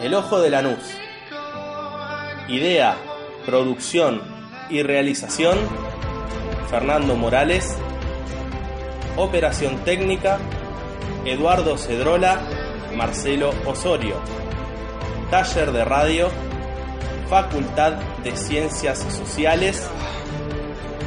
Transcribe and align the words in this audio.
El 0.00 0.14
Ojo 0.14 0.40
de 0.40 0.50
Lanús. 0.50 0.96
Idea, 2.48 2.96
producción 3.46 4.20
y 4.68 4.82
realización, 4.82 5.58
Fernando 6.70 7.14
Morales. 7.14 7.76
Operación 9.16 9.84
técnica, 9.84 10.38
Eduardo 11.24 11.76
Cedrola, 11.78 12.40
Marcelo 12.96 13.50
Osorio. 13.66 14.16
Taller 15.30 15.72
de 15.72 15.84
radio, 15.84 16.28
Facultad 17.28 17.92
de 18.24 18.36
Ciencias 18.36 18.98
Sociales, 18.98 19.88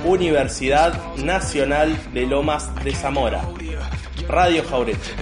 Universidad 0.06 1.16
Nacional 1.18 1.98
de 2.14 2.26
Lomas 2.28 2.74
de 2.84 2.94
Zamora. 2.94 3.42
Radio 4.28 4.64
Jaureche. 4.68 5.16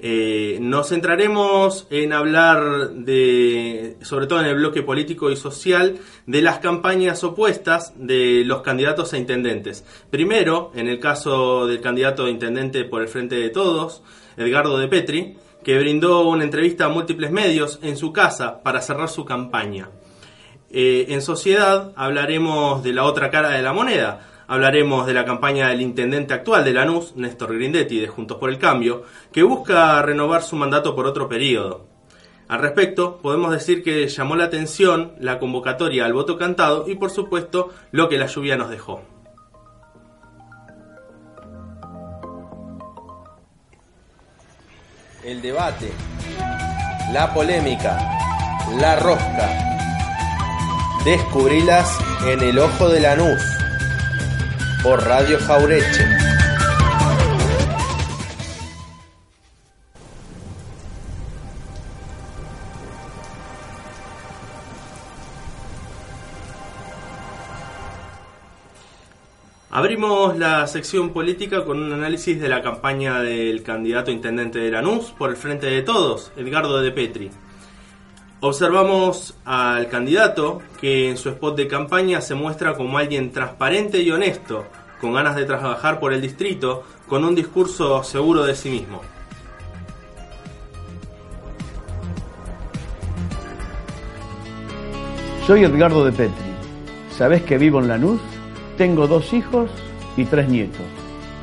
Eh, 0.00 0.58
nos 0.60 0.90
centraremos 0.90 1.86
en 1.90 2.12
hablar 2.12 2.90
de, 2.90 3.96
sobre 4.02 4.26
todo 4.26 4.40
en 4.40 4.46
el 4.46 4.54
bloque 4.54 4.82
político 4.82 5.30
y 5.30 5.36
social, 5.36 5.98
de 6.26 6.42
las 6.42 6.60
campañas 6.60 7.24
opuestas 7.24 7.92
de 7.96 8.44
los 8.44 8.62
candidatos 8.62 9.12
a 9.12 9.18
intendentes. 9.18 9.84
Primero, 10.10 10.70
en 10.74 10.88
el 10.88 11.00
caso 11.00 11.66
del 11.66 11.80
candidato 11.80 12.26
a 12.26 12.30
intendente 12.30 12.84
por 12.84 13.02
el 13.02 13.08
Frente 13.08 13.34
de 13.34 13.50
Todos, 13.50 14.02
Edgardo 14.36 14.78
de 14.78 14.88
Petri, 14.88 15.36
que 15.64 15.78
brindó 15.78 16.28
una 16.28 16.44
entrevista 16.44 16.84
a 16.84 16.88
múltiples 16.88 17.32
medios 17.32 17.80
en 17.82 17.96
su 17.96 18.12
casa 18.12 18.62
para 18.62 18.80
cerrar 18.80 19.08
su 19.08 19.24
campaña. 19.24 19.90
Eh, 20.70 21.06
en 21.08 21.22
sociedad 21.22 21.92
hablaremos 21.96 22.82
de 22.82 22.92
la 22.92 23.04
otra 23.04 23.30
cara 23.30 23.50
de 23.50 23.62
la 23.62 23.72
moneda, 23.72 24.37
Hablaremos 24.50 25.06
de 25.06 25.12
la 25.12 25.26
campaña 25.26 25.68
del 25.68 25.82
intendente 25.82 26.32
actual 26.32 26.64
de 26.64 26.72
Lanús, 26.72 27.14
Néstor 27.16 27.54
Grindetti, 27.54 28.00
de 28.00 28.08
Juntos 28.08 28.38
por 28.38 28.48
el 28.48 28.56
Cambio, 28.56 29.02
que 29.30 29.42
busca 29.42 30.00
renovar 30.00 30.42
su 30.42 30.56
mandato 30.56 30.96
por 30.96 31.06
otro 31.06 31.28
periodo. 31.28 31.84
Al 32.48 32.60
respecto, 32.60 33.18
podemos 33.18 33.52
decir 33.52 33.82
que 33.82 34.08
llamó 34.08 34.36
la 34.36 34.44
atención 34.44 35.12
la 35.20 35.38
convocatoria 35.38 36.06
al 36.06 36.14
voto 36.14 36.38
cantado 36.38 36.88
y, 36.88 36.94
por 36.94 37.10
supuesto, 37.10 37.74
lo 37.90 38.08
que 38.08 38.16
la 38.16 38.24
lluvia 38.24 38.56
nos 38.56 38.70
dejó. 38.70 39.02
El 45.26 45.42
debate, 45.42 45.92
la 47.12 47.34
polémica, 47.34 47.98
la 48.80 48.96
rosca. 48.96 49.50
Descubrilas 51.04 51.98
en 52.26 52.40
el 52.40 52.58
ojo 52.58 52.88
de 52.88 53.00
Lanús 53.00 53.57
por 54.88 55.04
Radio 55.04 55.38
Jaureche. 55.38 56.02
Abrimos 69.68 70.38
la 70.38 70.66
sección 70.66 71.12
política 71.12 71.66
con 71.66 71.82
un 71.82 71.92
análisis 71.92 72.40
de 72.40 72.48
la 72.48 72.62
campaña 72.62 73.20
del 73.20 73.62
candidato 73.62 74.10
intendente 74.10 74.58
de 74.58 74.70
Lanús 74.70 75.12
por 75.18 75.28
el 75.28 75.36
Frente 75.36 75.66
de 75.66 75.82
Todos, 75.82 76.32
Edgardo 76.38 76.80
de 76.80 76.92
Petri. 76.92 77.30
Observamos 78.40 79.34
al 79.44 79.88
candidato 79.88 80.62
que 80.80 81.10
en 81.10 81.16
su 81.16 81.28
spot 81.30 81.56
de 81.56 81.66
campaña 81.66 82.20
se 82.20 82.36
muestra 82.36 82.74
como 82.74 82.96
alguien 82.96 83.32
transparente 83.32 84.00
y 84.00 84.12
honesto, 84.12 84.64
con 85.00 85.12
ganas 85.12 85.34
de 85.34 85.44
trabajar 85.44 85.98
por 85.98 86.12
el 86.12 86.20
distrito, 86.20 86.84
con 87.08 87.24
un 87.24 87.34
discurso 87.34 88.04
seguro 88.04 88.44
de 88.44 88.54
sí 88.54 88.70
mismo. 88.70 89.00
Soy 95.44 95.64
Edgardo 95.64 96.04
de 96.04 96.12
Petri. 96.12 96.52
¿Sabés 97.10 97.42
que 97.42 97.58
vivo 97.58 97.80
en 97.80 97.88
Lanús? 97.88 98.20
Tengo 98.76 99.08
dos 99.08 99.32
hijos 99.32 99.68
y 100.16 100.24
tres 100.26 100.48
nietos. 100.48 100.86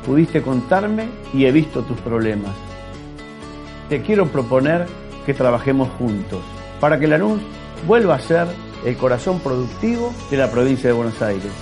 Pudiste 0.06 0.40
contarme 0.40 1.10
y 1.34 1.44
he 1.44 1.52
visto 1.52 1.82
tus 1.82 1.98
problemas. 1.98 2.54
Te 3.90 4.00
quiero 4.00 4.26
proponer 4.28 4.86
que 5.26 5.34
trabajemos 5.34 5.90
juntos 5.98 6.40
para 6.80 6.98
que 6.98 7.06
Lanús 7.06 7.40
vuelva 7.86 8.16
a 8.16 8.20
ser 8.20 8.46
el 8.84 8.96
corazón 8.96 9.40
productivo 9.40 10.12
de 10.30 10.36
la 10.36 10.50
provincia 10.50 10.88
de 10.88 10.94
Buenos 10.94 11.20
Aires. 11.22 11.52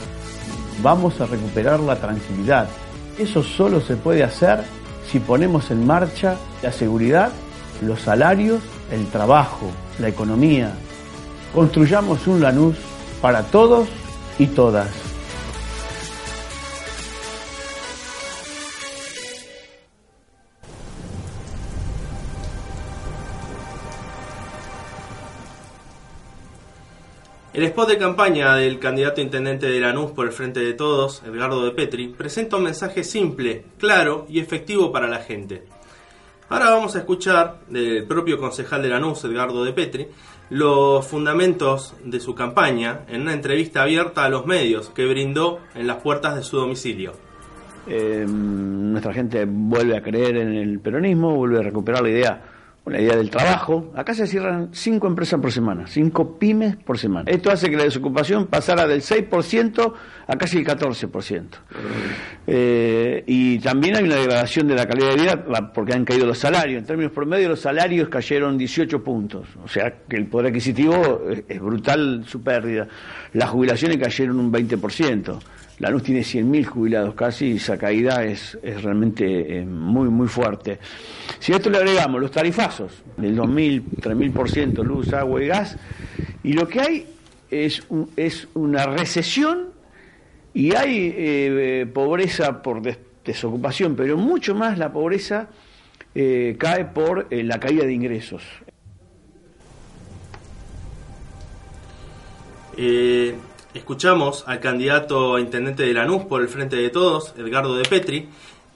Vamos 0.82 1.20
a 1.20 1.26
recuperar 1.26 1.80
la 1.80 1.96
tranquilidad. 1.96 2.68
Eso 3.18 3.42
solo 3.42 3.80
se 3.80 3.96
puede 3.96 4.24
hacer 4.24 4.64
si 5.10 5.20
ponemos 5.20 5.70
en 5.70 5.86
marcha 5.86 6.36
la 6.62 6.72
seguridad, 6.72 7.30
los 7.80 8.00
salarios, 8.00 8.60
el 8.90 9.06
trabajo, 9.06 9.70
la 9.98 10.08
economía. 10.08 10.72
Construyamos 11.54 12.26
un 12.26 12.40
Lanús 12.40 12.76
para 13.20 13.42
todos 13.42 13.88
y 14.38 14.46
todas. 14.46 15.03
El 27.54 27.62
spot 27.62 27.88
de 27.88 27.98
campaña 27.98 28.56
del 28.56 28.80
candidato 28.80 29.20
intendente 29.20 29.68
de 29.68 29.78
Lanús 29.78 30.10
por 30.10 30.26
el 30.26 30.32
Frente 30.32 30.58
de 30.58 30.72
Todos, 30.72 31.22
Edgardo 31.24 31.64
de 31.64 31.70
Petri, 31.70 32.08
presenta 32.08 32.56
un 32.56 32.64
mensaje 32.64 33.04
simple, 33.04 33.66
claro 33.78 34.26
y 34.28 34.40
efectivo 34.40 34.90
para 34.90 35.06
la 35.06 35.20
gente. 35.20 35.62
Ahora 36.48 36.70
vamos 36.70 36.96
a 36.96 36.98
escuchar 36.98 37.60
del 37.68 38.06
propio 38.08 38.38
concejal 38.38 38.82
de 38.82 38.88
Lanús, 38.88 39.22
Edgardo 39.22 39.64
de 39.64 39.72
Petri, 39.72 40.08
los 40.50 41.06
fundamentos 41.06 41.94
de 42.04 42.18
su 42.18 42.34
campaña 42.34 43.02
en 43.06 43.20
una 43.20 43.34
entrevista 43.34 43.82
abierta 43.82 44.24
a 44.24 44.28
los 44.28 44.46
medios 44.46 44.88
que 44.88 45.06
brindó 45.06 45.60
en 45.76 45.86
las 45.86 45.98
puertas 45.98 46.34
de 46.34 46.42
su 46.42 46.56
domicilio. 46.56 47.12
Eh, 47.86 48.26
nuestra 48.28 49.12
gente 49.12 49.44
vuelve 49.46 49.96
a 49.96 50.02
creer 50.02 50.38
en 50.38 50.54
el 50.54 50.80
peronismo, 50.80 51.36
vuelve 51.36 51.60
a 51.60 51.62
recuperar 51.62 52.02
la 52.02 52.10
idea 52.10 52.53
la 52.86 53.00
idea 53.00 53.16
del 53.16 53.30
trabajo. 53.30 53.90
Acá 53.94 54.14
se 54.14 54.26
cierran 54.26 54.68
cinco 54.72 55.06
empresas 55.06 55.40
por 55.40 55.50
semana, 55.50 55.86
cinco 55.86 56.38
pymes 56.38 56.76
por 56.76 56.98
semana. 56.98 57.30
Esto 57.30 57.50
hace 57.50 57.70
que 57.70 57.76
la 57.76 57.84
desocupación 57.84 58.46
pasara 58.46 58.86
del 58.86 59.00
6% 59.00 59.92
a 60.26 60.36
casi 60.36 60.58
el 60.58 60.66
14%. 60.66 61.44
Eh, 62.46 63.24
y 63.26 63.58
también 63.60 63.96
hay 63.96 64.04
una 64.04 64.16
degradación 64.16 64.66
de 64.66 64.74
la 64.74 64.86
calidad 64.86 65.10
de 65.10 65.16
vida 65.16 65.72
porque 65.72 65.94
han 65.94 66.04
caído 66.04 66.26
los 66.26 66.38
salarios. 66.38 66.78
En 66.78 66.86
términos 66.86 67.12
promedio, 67.12 67.48
los 67.48 67.60
salarios 67.60 68.08
cayeron 68.08 68.58
18 68.58 69.02
puntos. 69.02 69.48
O 69.62 69.68
sea 69.68 69.94
que 70.08 70.16
el 70.16 70.26
poder 70.26 70.48
adquisitivo 70.48 71.22
es 71.48 71.60
brutal 71.60 72.24
su 72.26 72.42
pérdida. 72.42 72.86
Las 73.32 73.48
jubilaciones 73.48 73.96
cayeron 73.96 74.38
un 74.38 74.52
20%. 74.52 75.38
La 75.78 75.90
luz 75.90 76.04
tiene 76.04 76.20
100.000 76.20 76.64
jubilados 76.66 77.14
casi 77.14 77.46
y 77.46 77.56
esa 77.56 77.76
caída 77.76 78.24
es, 78.24 78.56
realmente 78.62 79.58
eh, 79.58 79.64
muy, 79.64 80.08
muy 80.08 80.28
fuerte. 80.28 80.78
Si 81.40 81.52
a 81.52 81.56
esto 81.56 81.68
le 81.68 81.78
agregamos 81.78 82.20
los 82.20 82.30
tarifazos 82.30 83.02
del 83.16 83.36
2.000, 83.36 83.82
3.000% 84.00 84.84
luz, 84.84 85.12
agua 85.12 85.42
y 85.42 85.46
gas, 85.48 85.76
y 86.44 86.52
lo 86.52 86.68
que 86.68 86.80
hay 86.80 87.06
es, 87.50 87.82
es 88.16 88.46
una 88.54 88.86
recesión 88.86 89.70
y 90.52 90.76
hay 90.76 91.12
eh, 91.16 91.86
pobreza 91.92 92.62
por 92.62 92.80
desocupación, 93.24 93.96
pero 93.96 94.16
mucho 94.16 94.54
más 94.54 94.78
la 94.78 94.92
pobreza 94.92 95.48
eh, 96.14 96.54
cae 96.56 96.84
por 96.84 97.26
la 97.32 97.58
caída 97.58 97.84
de 97.84 97.92
ingresos. 97.92 98.44
Escuchamos 103.74 104.44
al 104.46 104.60
candidato 104.60 105.34
a 105.34 105.40
intendente 105.40 105.82
de 105.82 105.92
Lanús 105.92 106.24
por 106.26 106.40
el 106.42 106.48
Frente 106.48 106.76
de 106.76 106.90
Todos, 106.90 107.34
Edgardo 107.36 107.76
de 107.76 107.82
Petri, 107.82 108.28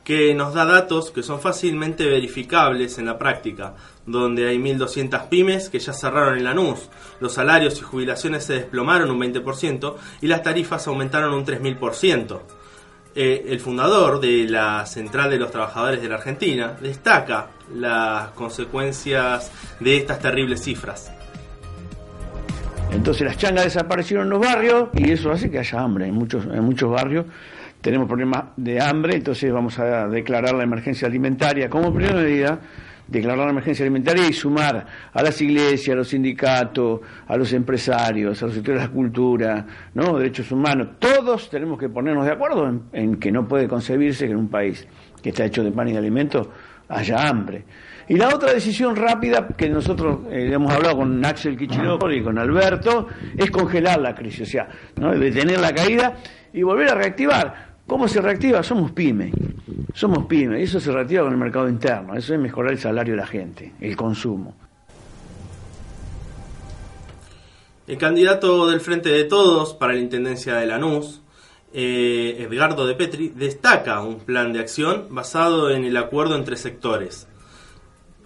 que 0.03 0.35
nos 0.35 0.55
da 0.55 0.65
datos 0.65 1.13
que 1.13 1.23
son 1.23 1.41
fácilmente 1.41 2.05
verificables 2.05 2.99
en 2.99 3.07
la 3.07 3.17
práctica, 3.17 3.75
donde 4.07 4.49
hay 4.49 4.59
1.200 4.59 5.29
pymes 5.29 5.69
que 5.69 5.79
ya 5.79 5.93
cerraron 5.93 6.39
en 6.39 6.45
Lanús, 6.45 6.89
los 7.21 7.33
salarios 7.33 7.79
y 7.79 7.83
jubilaciones 7.83 8.43
se 8.43 8.55
desplomaron 8.55 9.11
un 9.11 9.21
20% 9.21 9.95
y 10.21 10.27
las 10.27 10.43
tarifas 10.43 10.89
aumentaron 10.89 11.33
un 11.33 11.47
3.000%. 11.47 12.41
Eh, 13.15 13.47
el 13.49 13.61
fundador 13.61 14.19
de 14.19 14.47
la 14.49 14.85
Central 14.85 15.31
de 15.31 15.39
los 15.39 15.53
Trabajadores 15.53 16.03
de 16.03 16.09
la 16.09 16.17
Argentina 16.17 16.77
destaca 16.81 17.51
las 17.73 18.31
consecuencias 18.31 19.53
de 19.79 19.97
estas 19.97 20.19
terribles 20.19 20.63
cifras. 20.63 21.13
Entonces 22.93 23.27
las 23.27 23.37
changas 23.37 23.65
desaparecieron 23.65 24.27
en 24.27 24.31
los 24.31 24.41
barrios 24.41 24.89
y 24.95 25.11
eso 25.11 25.31
hace 25.31 25.51
que 25.51 25.59
haya 25.59 25.81
hambre 25.81 26.07
en 26.07 26.15
muchos, 26.15 26.45
en 26.47 26.65
muchos 26.65 26.91
barrios. 26.91 27.27
Tenemos 27.81 28.09
problemas 28.09 28.45
de 28.57 28.81
hambre, 28.81 29.17
entonces 29.17 29.53
vamos 29.53 29.79
a 29.79 30.09
declarar 30.09 30.55
la 30.55 30.65
emergencia 30.65 31.07
alimentaria 31.07 31.71
como 31.71 31.93
primera 31.93 32.17
medida 32.17 32.61
declarar 33.09 33.47
la 33.47 33.51
emergencia 33.51 33.85
alimentaria 33.85 34.29
y 34.29 34.33
sumar 34.33 34.87
a 35.13 35.23
las 35.23 35.41
iglesias, 35.41 35.95
a 35.95 35.97
los 35.97 36.09
sindicatos, 36.09 37.01
a 37.27 37.37
los 37.37 37.53
empresarios, 37.53 38.43
a 38.43 38.47
los 38.47 38.55
sectores 38.55 38.83
de 38.83 38.87
la 38.87 38.93
cultura, 38.93 39.67
¿no? 39.95 40.19
derechos 40.19 40.53
humanos. 40.53 40.89
Todos 40.99 41.49
tenemos 41.51 41.79
que 41.79 41.89
ponernos 41.89 42.27
de 42.27 42.33
acuerdo 42.33 42.71
en 42.93 43.17
que 43.17 43.33
no 43.33 43.49
puede 43.49 43.67
concebirse 43.67 44.27
que 44.27 44.33
en 44.33 44.39
un 44.39 44.49
país 44.49 44.87
que 45.23 45.31
está 45.31 45.45
hecho 45.45 45.65
de 45.65 45.73
pan 45.73 45.89
y 45.89 45.93
de 45.93 45.99
alimentos 45.99 46.49
haya 46.89 47.29
hambre. 47.29 47.65
Y 48.09 48.17
la 48.17 48.29
otra 48.35 48.55
decisión 48.55 48.97
rápida 48.97 49.47
que 49.49 49.69
nosotros 49.69 50.21
eh, 50.31 50.51
hemos 50.53 50.73
hablado 50.73 50.99
con 50.99 51.25
Axel 51.25 51.57
Kicillof 51.57 52.03
y 52.11 52.23
con 52.23 52.39
Alberto 52.39 53.09
es 53.37 53.51
congelar 53.51 54.01
la 54.01 54.15
crisis, 54.15 54.49
o 54.49 54.51
sea, 54.51 54.69
detener 54.97 55.61
la 55.61 55.75
caída 55.75 56.17
y 56.53 56.63
volver 56.63 56.89
a 56.89 56.95
reactivar. 56.95 57.69
¿Cómo 57.87 58.09
se 58.09 58.21
reactiva? 58.21 58.63
Somos 58.63 58.93
pymes, 58.93 59.33
somos 59.95 60.27
pymes, 60.27 60.61
y 60.61 60.63
eso 60.65 60.81
se 60.81 60.91
reactiva 60.91 61.25
con 61.25 61.33
el 61.33 61.39
mercado 61.39 61.69
interno, 61.69 62.15
eso 62.15 62.35
es 62.35 62.41
mejorar 62.41 62.73
el 62.73 62.79
salario 62.79 63.15
de 63.15 63.21
la 63.21 63.27
gente, 63.27 63.75
el 63.81 63.97
consumo. 63.97 64.55
El 67.87 67.97
candidato 67.97 68.69
del 68.69 68.81
Frente 68.81 69.09
de 69.09 69.25
Todos 69.25 69.75
para 69.75 69.95
la 69.95 70.01
Intendencia 70.01 70.57
de 70.57 70.67
Lanús, 70.67 71.23
eh, 71.73 72.47
Edgardo 72.49 72.87
de 72.87 72.95
Petri, 72.95 73.33
destaca 73.35 74.01
un 74.01 74.21
plan 74.21 74.53
de 74.53 74.61
acción 74.61 75.07
basado 75.11 75.71
en 75.71 75.85
el 75.85 75.97
acuerdo 75.97 76.37
entre 76.37 76.57
sectores 76.57 77.29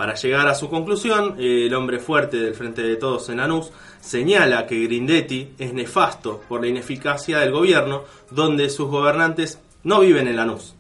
para 0.03 0.15
llegar 0.15 0.49
a 0.49 0.55
su 0.57 0.69
conclusión, 0.69 1.37
el 1.39 1.73
hombre 1.75 2.01
fuerte 2.01 2.37
del 2.37 2.55
Frente 2.55 2.83
de 2.83 2.97
Todos 2.97 3.29
en 3.29 3.37
Lanús 3.37 3.71
señala 4.01 4.67
que 4.67 4.83
Grindetti 4.83 5.53
es 5.57 5.73
nefasto 5.73 6.43
por 6.49 6.61
la 6.61 6.67
ineficacia 6.67 7.39
del 7.39 7.53
gobierno, 7.53 8.03
donde 8.29 8.69
sus 8.69 8.89
gobernantes 8.89 9.61
no 9.85 10.01
viven 10.01 10.27
en 10.27 10.35
Lanús. 10.35 10.75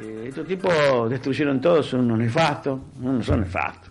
Eh, 0.00 0.24
estos 0.30 0.48
tipos 0.48 1.08
destruyeron 1.08 1.60
todos, 1.60 1.86
son 1.86 2.00
unos 2.00 2.18
nefastos, 2.18 2.80
no, 2.98 3.22
son 3.22 3.42
nefastos. 3.42 3.90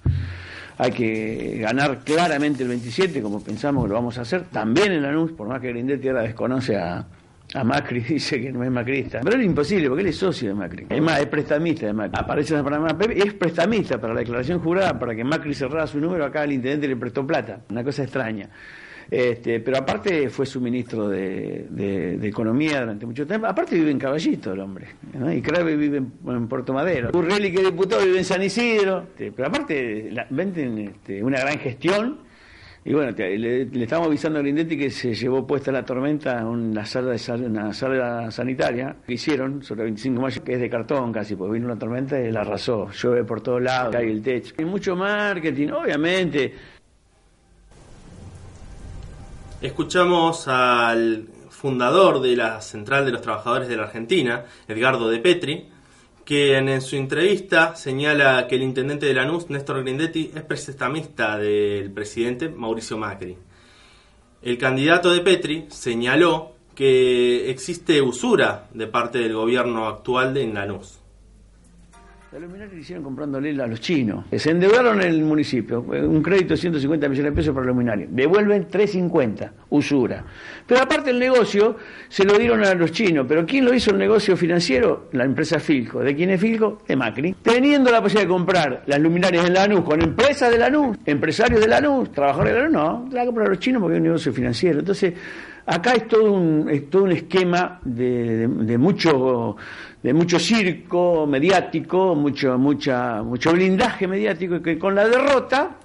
Hay 0.78 0.92
que 0.92 1.60
ganar 1.60 2.00
claramente 2.00 2.64
el 2.64 2.70
27, 2.70 3.22
como 3.22 3.42
pensamos 3.42 3.86
que 3.86 3.90
lo 3.90 3.96
vamos 3.96 4.18
a 4.18 4.24
hacer, 4.24 4.50
también 4.50 4.92
en 4.92 5.04
Lanús, 5.04 5.32
por 5.32 5.48
más 5.48 5.62
que 5.62 5.70
Grindetti 5.70 6.10
ahora 6.10 6.24
desconoce 6.24 6.76
a, 6.76 7.06
a 7.54 7.64
Macri 7.64 8.00
dice 8.08 8.42
que 8.42 8.52
no 8.52 8.64
es 8.64 8.72
macrista. 8.72 9.22
Pero 9.24 9.38
es 9.38 9.46
imposible, 9.46 9.88
porque 9.88 10.02
él 10.02 10.10
es 10.10 10.16
socio 10.16 10.50
de 10.50 10.56
Macri. 10.56 10.86
Es 10.90 11.02
más, 11.02 11.20
es 11.20 11.28
prestamista 11.28 11.86
de 11.86 11.94
Macri. 11.94 12.20
Aparece 12.20 12.56
en 12.56 12.66
la 12.66 12.98
es 13.16 13.34
prestamista 13.34 14.00
para 14.00 14.14
la 14.14 14.22
declaración 14.22 14.60
jurada, 14.60 14.98
para 14.98 15.16
que 15.16 15.24
Macri 15.24 15.54
cerrara 15.54 15.88
su 15.88 16.00
número, 16.00 16.26
acá 16.26 16.44
el 16.44 16.54
intendente 16.54 16.88
le 16.88 16.96
prestó 16.96 17.26
plata. 17.26 17.62
Una 17.70 17.84
cosa 17.84 18.04
extraña. 18.04 18.50
Este, 19.12 19.60
pero 19.60 19.78
aparte 19.78 20.30
fue 20.30 20.46
su 20.46 20.60
ministro 20.62 21.08
de, 21.10 22.18
Economía 22.24 22.80
durante 22.82 23.06
mucho 23.06 23.28
tiempo. 23.28 23.46
Aparte 23.46 23.76
vive 23.76 23.92
en 23.92 24.00
Caballito 24.00 24.54
el 24.54 24.60
hombre. 24.60 24.88
Y 25.36 25.42
Crave 25.42 25.76
vive 25.76 25.98
en, 25.98 26.48
Puerto 26.48 26.74
Madero. 26.74 27.12
Urrelli, 27.14 27.52
que 27.52 27.60
es 27.60 27.66
diputado, 27.66 28.04
vive 28.04 28.18
en 28.18 28.26
San 28.26 28.42
Isidro. 28.42 29.02
Este, 29.02 29.32
pero 29.32 29.50
aparte 29.50 30.10
venden 30.30 30.78
este, 30.80 31.24
una 31.24 31.40
gran 31.40 31.60
gestión 31.60 32.33
y 32.86 32.94
bueno, 32.94 33.12
le, 33.18 33.62
estamos 33.82 34.08
avisando 34.08 34.40
a 34.40 34.42
Grindetti 34.42 34.78
que 34.78 34.90
se 34.90 35.14
llevó 35.14 35.48
puesta 35.48 35.72
la 35.72 35.86
tormenta 35.86 36.40
en 36.40 36.48
una 36.48 36.86
sala, 36.86 37.14
de 37.14 37.46
una 37.46 37.74
sala 37.74 38.30
sanitaria 38.30 38.98
que 39.08 39.14
hicieron 39.14 39.64
sobre 39.64 39.84
el 39.84 39.88
25 39.92 40.16
de 40.16 40.22
mayo, 40.22 40.44
que 40.44 40.54
es 40.54 40.60
de 40.60 40.70
cartón 40.70 41.14
casi, 41.14 41.38
pues 41.38 41.50
vino 41.50 41.68
una 41.68 41.80
tormenta 41.80 42.20
y 42.20 42.30
la 42.30 42.42
arrasó. 42.42 42.90
Llueve 42.92 43.24
por 43.24 43.40
todos 43.40 43.62
lados, 43.62 43.96
cae 43.96 44.12
el 44.12 44.22
techo. 44.22 44.54
Hay 44.58 44.66
mucho 44.66 44.98
marketing, 44.98 45.70
obviamente. 45.70 46.54
Escuchamos 49.62 50.50
al 50.50 51.30
fundador 51.50 52.20
de 52.20 52.36
la 52.36 52.60
Central 52.60 53.06
de 53.06 53.12
los 53.14 53.22
Trabajadores 53.22 53.70
de 53.70 53.78
la 53.78 53.84
Argentina, 53.84 54.44
Edgardo 54.68 55.10
de 55.10 55.20
Petri, 55.20 55.70
que 56.26 56.58
en 56.58 56.82
su 56.82 56.96
entrevista 56.96 57.76
señala 57.76 58.48
que 58.48 58.56
el 58.56 58.64
intendente 58.64 59.06
de 59.06 59.14
Lanús, 59.14 59.50
Néstor 59.50 59.84
Grindetti, 59.84 60.32
es 60.34 60.42
prestamista 60.44 61.38
del 61.38 61.92
presidente 61.92 62.50
Mauricio 62.50 62.98
Macri. 62.98 63.38
El 64.42 64.58
candidato 64.58 65.12
de 65.12 65.22
Petri 65.22 65.66
señaló 65.70 66.54
que 66.76 67.50
existe 67.50 68.02
usura 68.02 68.68
de 68.74 68.88
parte 68.88 69.20
del 69.20 69.34
gobierno 69.34 69.88
actual 69.88 70.34
de 70.34 70.48
Lanús. 70.48 71.03
La 72.34 72.40
luminaria 72.40 72.80
hicieron 72.80 73.04
comprándole 73.04 73.52
a 73.62 73.68
los 73.68 73.80
chinos. 73.80 74.26
Se 74.36 74.50
endeudaron 74.50 75.00
en 75.02 75.10
el 75.10 75.22
municipio, 75.22 75.82
un 75.82 76.24
crédito 76.24 76.56
de 76.56 76.58
150 76.58 77.08
millones 77.08 77.32
de 77.32 77.36
pesos 77.36 77.54
para 77.54 77.68
la 77.68 77.74
luminaria. 77.74 78.08
Devuelven 78.10 78.68
350, 78.70 79.54
usura. 79.70 80.26
Pero 80.66 80.82
aparte 80.82 81.12
el 81.12 81.20
negocio 81.20 81.78
se 82.10 82.24
lo 82.24 82.36
dieron 82.40 82.66
a 82.66 82.74
los 82.74 82.92
chinos. 82.92 83.28
¿Pero 83.30 83.46
quién 83.46 83.66
lo 83.66 83.72
hizo 83.72 83.92
el 83.92 84.00
negocio 84.00 84.36
financiero? 84.36 85.10
La 85.12 85.26
empresa 85.26 85.60
Filco. 85.60 86.00
¿De 86.00 86.16
quién 86.16 86.32
es 86.32 86.42
Filco? 86.42 86.80
De 86.88 86.96
Macri. 86.96 87.36
Teniendo 87.40 87.92
la 87.92 88.02
posibilidad 88.02 88.28
de 88.28 88.34
comprar 88.34 88.84
las 88.88 89.00
luminarias 89.00 89.46
en 89.46 89.54
Lanús 89.54 89.82
con 89.82 90.02
empresas 90.02 90.50
de 90.50 90.58
Lanús, 90.58 90.98
empresarios 91.06 91.62
de 91.62 91.68
Lanús, 91.68 92.12
trabajadores 92.12 92.56
de 92.56 92.62
Lanús, 92.62 92.74
no, 92.74 93.10
la 93.12 93.26
comprar 93.28 93.46
a 93.46 93.50
los 93.52 93.60
chinos 93.60 93.80
porque 93.80 93.98
es 93.98 94.00
un 94.00 94.08
negocio 94.08 94.34
financiero. 94.34 94.80
Entonces, 94.80 95.14
acá 95.66 95.94
es 95.94 96.08
todo 96.08 96.34
un, 96.34 96.70
es 96.70 96.90
todo 96.90 97.04
un 97.04 97.12
esquema 97.12 97.80
de, 97.84 98.48
de 98.48 98.78
mucho 98.78 99.56
de 100.04 100.14
mucho 100.14 100.38
circo 100.38 101.26
mediático, 101.26 102.14
mucho, 102.14 102.58
mucha, 102.58 103.24
mucho 103.24 103.54
blindaje 103.54 104.06
mediático, 104.06 104.62
que 104.62 104.78
con 104.78 104.94
la 104.94 105.08
derrota 105.08 105.78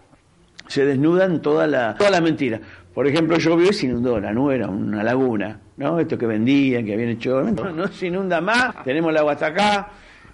se 0.66 0.84
desnudan 0.84 1.40
toda 1.40 1.68
la, 1.68 1.94
toda 1.94 2.10
la 2.10 2.20
mentira. 2.20 2.60
Por 2.92 3.06
ejemplo, 3.06 3.38
llovió 3.38 3.70
y 3.70 3.72
se 3.72 3.86
inundó, 3.86 4.18
la 4.18 4.32
nube 4.32 4.56
era 4.56 4.66
una 4.66 5.04
laguna, 5.04 5.60
¿no? 5.76 6.00
Esto 6.00 6.18
que 6.18 6.26
vendían, 6.26 6.84
que 6.84 6.94
habían 6.94 7.10
hecho, 7.10 7.40
no, 7.42 7.86
se 7.86 8.08
inunda 8.08 8.40
más, 8.40 8.82
tenemos 8.82 9.12
el 9.12 9.18
agua 9.18 9.34
hasta 9.34 9.46
acá, 9.46 9.88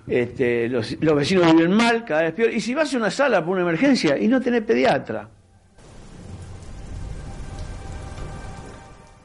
este, 0.07 0.67
los, 0.71 0.97
los 1.03 1.15
vecinos 1.15 1.55
viven 1.55 1.73
mal, 1.73 2.07
cada 2.07 2.23
vez 2.23 2.33
peor. 2.33 2.55
Y 2.55 2.61
si 2.61 2.75
vas 2.75 2.93
a 2.95 2.97
una 2.97 3.11
sala 3.11 3.45
por 3.45 3.53
una 3.53 3.63
emergencia 3.63 4.17
y 4.17 4.29
no 4.29 4.41
tenés 4.41 4.63
pediatra, 4.63 5.29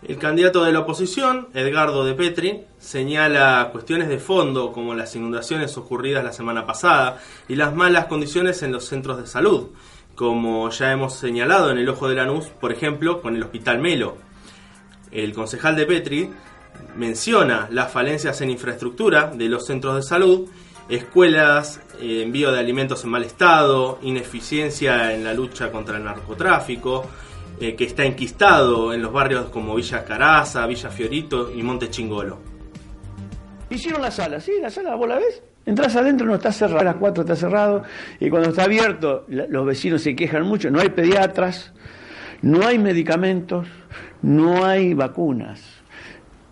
El 0.02 0.18
candidato 0.18 0.64
de 0.64 0.72
la 0.72 0.80
oposición, 0.80 1.50
Edgardo 1.54 2.06
de 2.06 2.14
Petri, 2.14 2.64
señala 2.78 3.68
cuestiones 3.74 4.08
de 4.08 4.18
fondo 4.18 4.72
como 4.72 4.94
las 4.94 5.14
inundaciones 5.18 5.78
ocurridas 5.78 6.24
la 6.24 6.32
semana 6.32 6.66
pasada 6.66 7.20
y 7.50 7.56
las 7.56 7.76
malas 7.76 8.06
condiciones 8.06 8.64
en 8.64 8.72
los 8.72 8.86
centros 8.86 9.18
de 9.18 9.28
salud, 9.28 9.68
como 10.16 10.70
ya 10.70 10.94
hemos 10.94 11.16
señalado 11.16 11.70
en 11.70 11.80
el 11.80 11.90
Ojo 11.90 12.08
de 12.08 12.16
la 12.16 12.26
Lanús, 12.26 12.46
por 12.46 12.72
ejemplo, 12.72 13.22
con 13.22 13.36
el 13.36 13.44
Hospital 13.44 13.80
Melo. 13.80 14.16
El 15.12 15.34
concejal 15.34 15.76
de 15.76 15.86
Petri 15.86 16.30
menciona 16.96 17.68
las 17.70 17.92
falencias 17.92 18.40
en 18.40 18.52
infraestructura 18.52 19.28
de 19.28 19.50
los 19.50 19.66
centros 19.66 19.98
de 19.98 20.04
salud, 20.04 20.48
escuelas, 20.88 21.82
envío 22.00 22.54
de 22.54 22.60
alimentos 22.60 23.04
en 23.04 23.10
mal 23.10 23.26
estado, 23.26 24.00
ineficiencia 24.02 25.14
en 25.14 25.26
la 25.26 25.34
lucha 25.34 25.74
contra 25.74 25.98
el 25.98 26.06
narcotráfico, 26.06 27.06
eh, 27.60 27.76
que 27.76 27.84
está 27.84 28.06
enquistado 28.06 28.94
en 28.94 29.02
los 29.02 29.12
barrios 29.12 29.50
como 29.50 29.76
Villa 29.76 30.06
Caraza, 30.06 30.66
Villa 30.66 30.90
Fiorito 30.90 31.52
y 31.54 31.62
Monte 31.62 31.90
Chingolo. 31.90 32.38
Hicieron 33.70 34.02
la 34.02 34.12
sala, 34.12 34.40
¿sí? 34.40 34.54
La 34.62 34.70
sala, 34.70 34.96
¿vos 34.96 35.08
la 35.08 35.18
ves? 35.18 35.42
Entras 35.66 35.96
adentro, 35.96 36.26
no 36.26 36.36
está 36.36 36.52
cerrado, 36.52 36.80
a 36.80 36.84
las 36.84 36.96
4 36.96 37.24
está 37.24 37.36
cerrado, 37.36 37.84
y 38.20 38.30
cuando 38.30 38.50
está 38.50 38.64
abierto, 38.64 39.26
los 39.28 39.66
vecinos 39.66 40.02
se 40.02 40.16
quejan 40.16 40.44
mucho, 40.44 40.72
no 40.72 40.80
hay 40.80 40.90
pediatras, 40.90 41.74
no 42.42 42.66
hay 42.66 42.80
medicamentos, 42.80 43.68
no 44.22 44.66
hay 44.66 44.94
vacunas. 44.94 45.62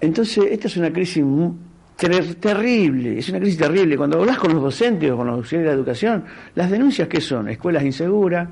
Entonces, 0.02 0.46
esta 0.52 0.68
es 0.68 0.78
una 0.78 0.92
crisis 0.92 1.24
terrible, 1.96 3.18
es 3.18 3.30
una 3.30 3.40
crisis 3.40 3.58
terrible. 3.58 3.98
Cuando 3.98 4.20
hablas 4.20 4.38
con 4.38 4.54
los 4.54 4.62
docentes 4.62 5.10
o 5.10 5.18
con 5.18 5.28
los 5.28 5.38
auxiliares 5.38 5.72
de 5.72 5.78
educación, 5.78 6.26
las 6.54 6.70
denuncias 6.70 7.08
que 7.08 7.22
son 7.22 7.50
escuelas 7.50 7.84
inseguras, 7.84 8.50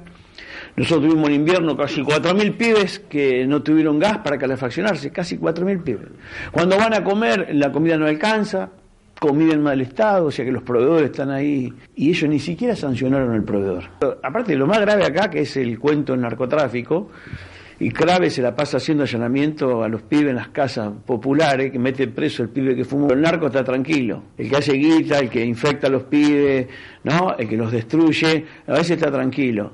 nosotros 0.78 1.10
tuvimos 1.10 1.30
en 1.30 1.36
invierno 1.36 1.78
casi 1.78 2.02
4.000 2.02 2.58
pibes 2.58 3.00
que 3.00 3.46
no 3.48 3.64
tuvieron 3.64 3.98
gas 3.98 4.18
para 4.20 4.38
calefaccionarse, 4.38 5.12
casi 5.12 5.38
4.000 5.38 5.84
pibes. 5.84 6.08
Cuando 6.52 6.78
van 6.78 6.94
a 6.94 7.04
comer, 7.04 7.50
la 7.54 7.72
comida 7.72 7.98
no 7.98 8.06
alcanza, 8.06 8.70
comida 9.20 9.54
en 9.54 9.64
mal 9.64 9.80
estado, 9.80 10.26
o 10.28 10.32
sea 10.32 10.44
que 10.44 10.52
los 10.52 10.64
proveedores 10.64 11.12
están 11.12 11.32
ahí 11.32 11.74
y 11.96 12.10
ellos 12.10 12.30
ni 12.30 12.40
siquiera 12.40 12.76
sancionaron 12.76 13.32
al 13.32 13.44
proveedor. 13.44 13.86
Aparte, 14.22 14.56
lo 14.56 14.68
más 14.68 14.82
grave 14.82 15.06
acá, 15.06 15.30
que 15.30 15.42
es 15.42 15.56
el 15.58 15.80
cuento 15.80 16.12
del 16.12 16.22
narcotráfico, 16.22 17.10
y 17.80 17.92
Crave 17.92 18.30
se 18.30 18.42
la 18.42 18.56
pasa 18.56 18.78
haciendo 18.78 19.04
allanamiento 19.04 19.84
a 19.84 19.90
los 19.90 20.02
pibes 20.04 20.30
en 20.30 20.38
las 20.38 20.50
casas 20.50 20.94
populares, 21.06 21.72
que 21.72 21.80
mete 21.80 22.08
preso 22.08 22.44
el 22.44 22.50
pibe 22.50 22.76
que 22.76 22.86
fuma. 22.86 23.14
El 23.14 23.22
narco 23.22 23.48
está 23.48 23.64
tranquilo. 23.66 24.24
El 24.38 24.50
que 24.50 24.56
hace 24.56 24.74
guita, 24.74 25.20
el 25.20 25.30
que 25.30 25.44
infecta 25.44 25.88
a 25.88 25.90
los 25.90 26.04
pibes, 26.04 26.68
¿no? 27.04 27.36
el 27.38 27.50
que 27.50 27.58
los 27.58 27.72
destruye, 27.72 28.46
a 28.68 28.74
veces 28.74 28.92
está 28.92 29.12
tranquilo. 29.12 29.74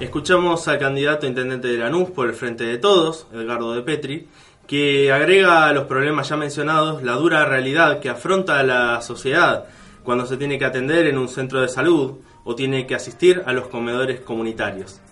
Escuchamos 0.00 0.66
al 0.66 0.78
candidato 0.78 1.26
a 1.26 1.28
intendente 1.28 1.68
de 1.68 1.76
Lanús 1.76 2.10
por 2.10 2.26
el 2.26 2.32
Frente 2.32 2.64
de 2.64 2.78
Todos, 2.78 3.26
Edgardo 3.34 3.74
de 3.74 3.82
Petri, 3.82 4.26
que 4.66 5.12
agrega 5.12 5.66
a 5.66 5.74
los 5.74 5.84
problemas 5.84 6.26
ya 6.30 6.38
mencionados 6.38 7.02
la 7.02 7.12
dura 7.12 7.44
realidad 7.44 8.00
que 8.00 8.08
afronta 8.08 8.62
la 8.62 9.02
sociedad 9.02 9.66
cuando 10.02 10.24
se 10.24 10.38
tiene 10.38 10.58
que 10.58 10.64
atender 10.64 11.06
en 11.06 11.18
un 11.18 11.28
centro 11.28 11.60
de 11.60 11.68
salud 11.68 12.14
o 12.44 12.54
tiene 12.54 12.86
que 12.86 12.94
asistir 12.94 13.42
a 13.44 13.52
los 13.52 13.68
comedores 13.68 14.20
comunitarios. 14.20 15.02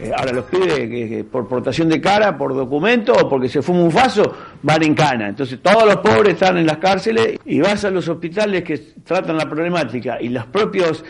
Eh, 0.00 0.10
ahora 0.16 0.32
los 0.32 0.46
pibes 0.46 0.74
que, 0.74 1.24
por 1.30 1.46
portación 1.46 1.88
de 1.88 2.00
cara, 2.00 2.36
por 2.36 2.52
documento 2.52 3.12
o 3.12 3.28
porque 3.28 3.48
se 3.48 3.62
fuma 3.62 3.80
un 3.80 3.92
faso, 3.92 4.24
van 4.60 4.82
en 4.82 4.94
cana. 4.96 5.28
Entonces 5.28 5.60
todos 5.62 5.84
los 5.84 5.98
pobres 5.98 6.34
están 6.34 6.58
en 6.58 6.66
las 6.66 6.78
cárceles 6.78 7.38
y 7.44 7.60
vas 7.60 7.84
a 7.84 7.92
los 7.92 8.08
hospitales 8.08 8.64
que 8.64 8.76
tratan 9.04 9.36
la 9.36 9.48
problemática 9.48 10.20
y 10.20 10.30
los 10.30 10.46
propios 10.46 11.04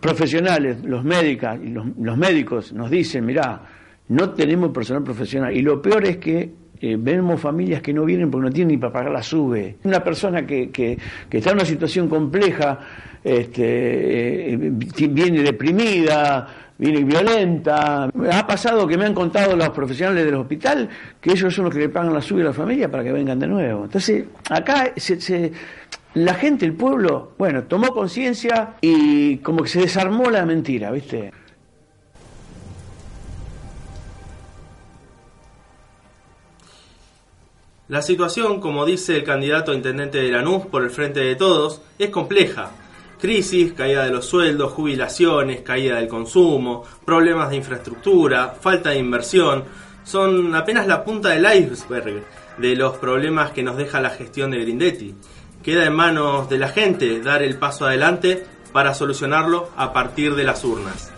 profesionales, 0.00 0.78
los 0.84 1.04
médicos, 1.04 1.58
los, 1.98 2.16
médicos 2.16 2.72
nos 2.72 2.90
dicen, 2.90 3.24
mirá, 3.24 3.62
no 4.08 4.30
tenemos 4.30 4.70
personal 4.70 5.02
profesional. 5.02 5.56
Y 5.56 5.62
lo 5.62 5.80
peor 5.80 6.04
es 6.04 6.18
que 6.18 6.50
eh, 6.80 6.96
vemos 6.98 7.40
familias 7.40 7.80
que 7.80 7.92
no 7.92 8.04
vienen 8.04 8.30
porque 8.30 8.46
no 8.46 8.52
tienen 8.52 8.76
ni 8.76 8.78
para 8.78 8.92
pagar 8.92 9.12
la 9.12 9.22
sube. 9.22 9.76
Una 9.84 10.02
persona 10.02 10.46
que, 10.46 10.70
que, 10.70 10.98
está 11.30 11.50
en 11.50 11.56
una 11.56 11.64
situación 11.64 12.08
compleja, 12.08 12.78
este, 13.22 14.54
eh, 14.54 14.56
viene 14.56 15.42
deprimida, 15.42 16.46
viene 16.76 17.04
violenta. 17.04 18.04
Ha 18.04 18.46
pasado 18.46 18.86
que 18.86 18.98
me 18.98 19.06
han 19.06 19.14
contado 19.14 19.56
los 19.56 19.70
profesionales 19.70 20.24
del 20.24 20.34
hospital 20.34 20.88
que 21.20 21.30
ellos 21.30 21.54
son 21.54 21.66
los 21.66 21.74
que 21.74 21.80
le 21.80 21.88
pagan 21.88 22.12
la 22.12 22.20
sube 22.20 22.42
a 22.42 22.46
la 22.46 22.52
familia 22.52 22.90
para 22.90 23.04
que 23.04 23.12
vengan 23.12 23.38
de 23.38 23.46
nuevo. 23.46 23.84
Entonces, 23.84 24.24
acá 24.50 24.92
se, 24.96 25.20
se 25.20 25.52
la 26.14 26.34
gente, 26.34 26.64
el 26.64 26.74
pueblo, 26.74 27.32
bueno, 27.38 27.64
tomó 27.64 27.92
conciencia 27.92 28.76
y 28.80 29.38
como 29.38 29.62
que 29.62 29.68
se 29.68 29.80
desarmó 29.80 30.30
la 30.30 30.46
mentira, 30.46 30.90
¿viste? 30.92 31.32
La 37.88 38.00
situación, 38.00 38.60
como 38.60 38.86
dice 38.86 39.16
el 39.16 39.24
candidato 39.24 39.72
a 39.72 39.74
intendente 39.74 40.18
de 40.18 40.30
Lanús 40.30 40.66
por 40.66 40.84
el 40.84 40.90
Frente 40.90 41.20
de 41.20 41.34
Todos, 41.34 41.82
es 41.98 42.10
compleja. 42.10 42.70
Crisis, 43.20 43.72
caída 43.72 44.04
de 44.04 44.10
los 44.10 44.24
sueldos, 44.24 44.72
jubilaciones, 44.72 45.60
caída 45.60 45.96
del 45.96 46.08
consumo, 46.08 46.84
problemas 47.04 47.50
de 47.50 47.56
infraestructura, 47.56 48.56
falta 48.60 48.90
de 48.90 48.98
inversión, 48.98 49.64
son 50.04 50.54
apenas 50.54 50.86
la 50.86 51.04
punta 51.04 51.30
del 51.30 51.44
iceberg 51.44 52.24
de 52.58 52.76
los 52.76 52.96
problemas 52.98 53.50
que 53.50 53.62
nos 53.62 53.76
deja 53.76 54.00
la 54.00 54.10
gestión 54.10 54.50
de 54.50 54.60
Grindetti. 54.60 55.14
Queda 55.64 55.86
en 55.86 55.94
manos 55.94 56.50
de 56.50 56.58
la 56.58 56.68
gente 56.68 57.20
dar 57.20 57.42
el 57.42 57.56
paso 57.56 57.86
adelante 57.86 58.44
para 58.72 58.92
solucionarlo 58.92 59.70
a 59.76 59.94
partir 59.94 60.34
de 60.34 60.44
las 60.44 60.62
urnas. 60.62 61.10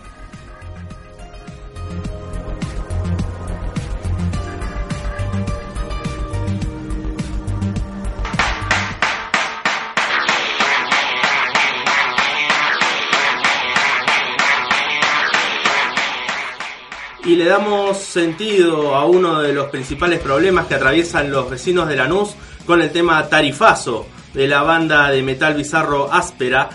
y 17.24 17.34
le 17.34 17.46
damos 17.46 17.98
sentido 17.98 18.94
a 18.94 19.04
uno 19.04 19.42
de 19.42 19.52
los 19.52 19.66
principales 19.70 20.20
problemas 20.20 20.66
que 20.68 20.76
atraviesan 20.76 21.28
los 21.28 21.50
vecinos 21.50 21.88
de 21.88 21.96
Lanús 21.96 22.36
con 22.64 22.80
el 22.80 22.92
tema 22.92 23.28
tarifazo, 23.28 24.06
de 24.36 24.46
la 24.46 24.62
banda 24.62 25.10
de 25.10 25.22
metal 25.22 25.54
bizarro 25.54 26.12
Áspera. 26.12 26.68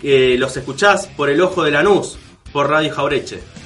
que 0.00 0.36
los 0.36 0.56
escuchás 0.56 1.06
por 1.06 1.30
el 1.30 1.40
ojo 1.40 1.62
de 1.62 1.70
la 1.70 1.82
Lanús, 1.82 2.18
por 2.52 2.68
Radio 2.68 2.92
Jaureche. 2.92 3.61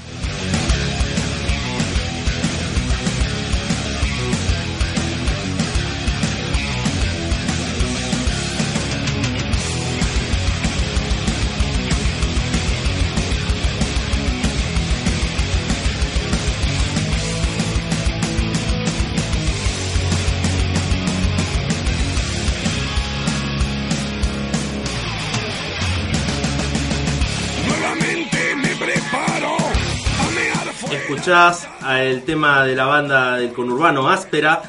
El 31.98 32.22
tema 32.22 32.64
de 32.64 32.74
la 32.74 32.84
banda 32.86 33.36
del 33.36 33.52
conurbano 33.52 34.08
Áspera 34.08 34.62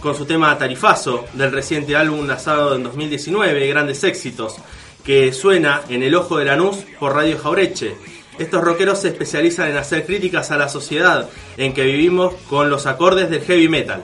con 0.00 0.16
su 0.16 0.26
tema 0.26 0.58
Tarifazo 0.58 1.24
del 1.34 1.52
reciente 1.52 1.94
álbum 1.94 2.26
lanzado 2.26 2.74
en 2.74 2.82
2019, 2.82 3.68
Grandes 3.68 4.02
Éxitos, 4.02 4.56
que 5.04 5.32
suena 5.32 5.82
en 5.88 6.02
El 6.02 6.14
Ojo 6.14 6.38
de 6.38 6.46
Lanús 6.46 6.78
por 6.98 7.14
Radio 7.14 7.38
Jaureche. 7.38 7.94
Estos 8.38 8.64
rockeros 8.64 9.00
se 9.00 9.08
especializan 9.08 9.70
en 9.70 9.76
hacer 9.76 10.04
críticas 10.04 10.50
a 10.50 10.56
la 10.56 10.68
sociedad 10.68 11.28
en 11.56 11.72
que 11.72 11.84
vivimos 11.84 12.34
con 12.48 12.70
los 12.70 12.86
acordes 12.86 13.30
del 13.30 13.42
heavy 13.42 13.68
metal. 13.68 14.02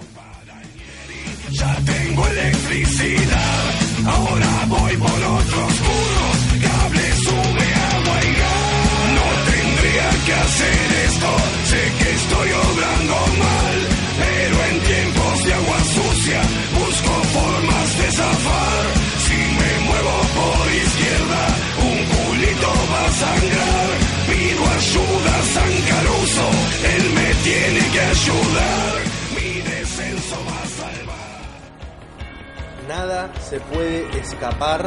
Nada 33.01 33.33
se 33.41 33.59
puede 33.61 34.11
escapar 34.21 34.87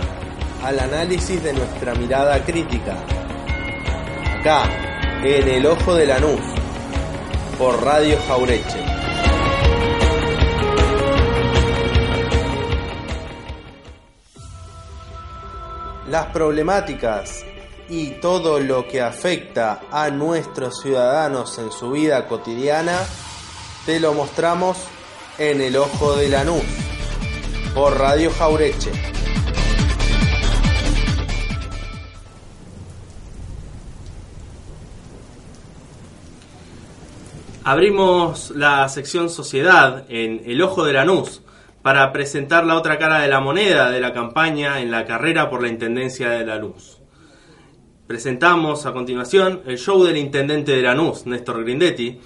al 0.63 0.79
análisis 0.79 1.41
de 1.41 1.51
nuestra 1.51 1.95
mirada 1.95 2.45
crítica. 2.45 2.95
Acá, 4.39 4.69
en 5.23 5.47
el 5.47 5.65
ojo 5.65 5.95
de 5.95 6.05
la 6.05 6.19
nube 6.19 6.43
por 7.57 7.83
Radio 7.83 8.19
Jaureche. 8.27 8.85
Las 16.07 16.27
problemáticas 16.27 17.43
y 17.89 18.11
todo 18.21 18.59
lo 18.59 18.87
que 18.87 19.01
afecta 19.01 19.81
a 19.91 20.11
nuestros 20.11 20.81
ciudadanos 20.83 21.57
en 21.57 21.71
su 21.71 21.89
vida 21.89 22.27
cotidiana 22.27 22.99
te 23.87 23.99
lo 23.99 24.13
mostramos 24.13 24.77
en 25.39 25.61
el 25.61 25.75
Ojo 25.77 26.15
de 26.15 26.29
la 26.29 26.43
Nuz 26.43 26.82
por 27.73 27.97
Radio 27.97 28.29
Jaureche. 28.31 28.91
Abrimos 37.63 38.51
la 38.51 38.87
sección 38.89 39.29
Sociedad 39.29 40.05
en 40.09 40.41
El 40.45 40.61
Ojo 40.61 40.83
de 40.83 40.93
la 40.93 41.05
Nuz 41.05 41.41
para 41.81 42.11
presentar 42.11 42.65
la 42.65 42.75
otra 42.75 42.99
cara 42.99 43.21
de 43.21 43.27
la 43.27 43.39
moneda 43.39 43.89
de 43.89 44.01
la 44.01 44.13
campaña 44.13 44.79
en 44.81 44.91
la 44.91 45.05
carrera 45.05 45.49
por 45.49 45.61
la 45.61 45.69
Intendencia 45.69 46.29
de 46.29 46.45
la 46.45 46.57
Luz. 46.57 46.99
Presentamos 48.05 48.85
a 48.85 48.93
continuación 48.93 49.61
el 49.65 49.77
show 49.77 50.03
del 50.03 50.17
intendente 50.17 50.73
de 50.73 50.81
Lanús, 50.81 51.25
Néstor 51.25 51.63
Grindetti, 51.63 52.19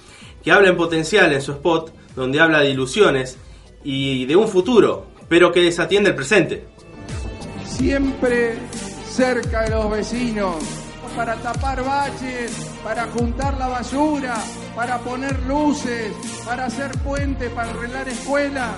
que 0.44 0.52
habla 0.52 0.70
en 0.70 0.78
potencial 0.78 1.32
en 1.32 1.42
su 1.42 1.54
spot, 1.54 1.94
donde 2.16 2.40
habla 2.42 2.60
de 2.60 2.72
ilusiones 2.72 3.38
y 3.84 4.26
de 4.26 4.36
un 4.36 4.48
futuro, 4.48 5.06
pero 5.28 5.52
que 5.52 5.62
desatiende 5.62 6.10
el 6.10 6.16
presente. 6.16 6.66
Siempre 7.66 8.58
cerca 9.10 9.64
de 9.64 9.70
los 9.72 9.90
vecinos, 9.92 10.56
para 11.16 11.36
tapar 11.38 11.84
baches, 11.84 12.52
para 12.84 13.08
juntar 13.08 13.58
la 13.58 13.68
basura, 13.68 14.36
para 14.76 15.00
poner 15.00 15.40
luces, 15.44 16.12
para 16.46 16.66
hacer 16.66 16.92
puentes, 17.00 17.50
para 17.50 17.72
arreglar 17.72 18.08
escuelas, 18.08 18.72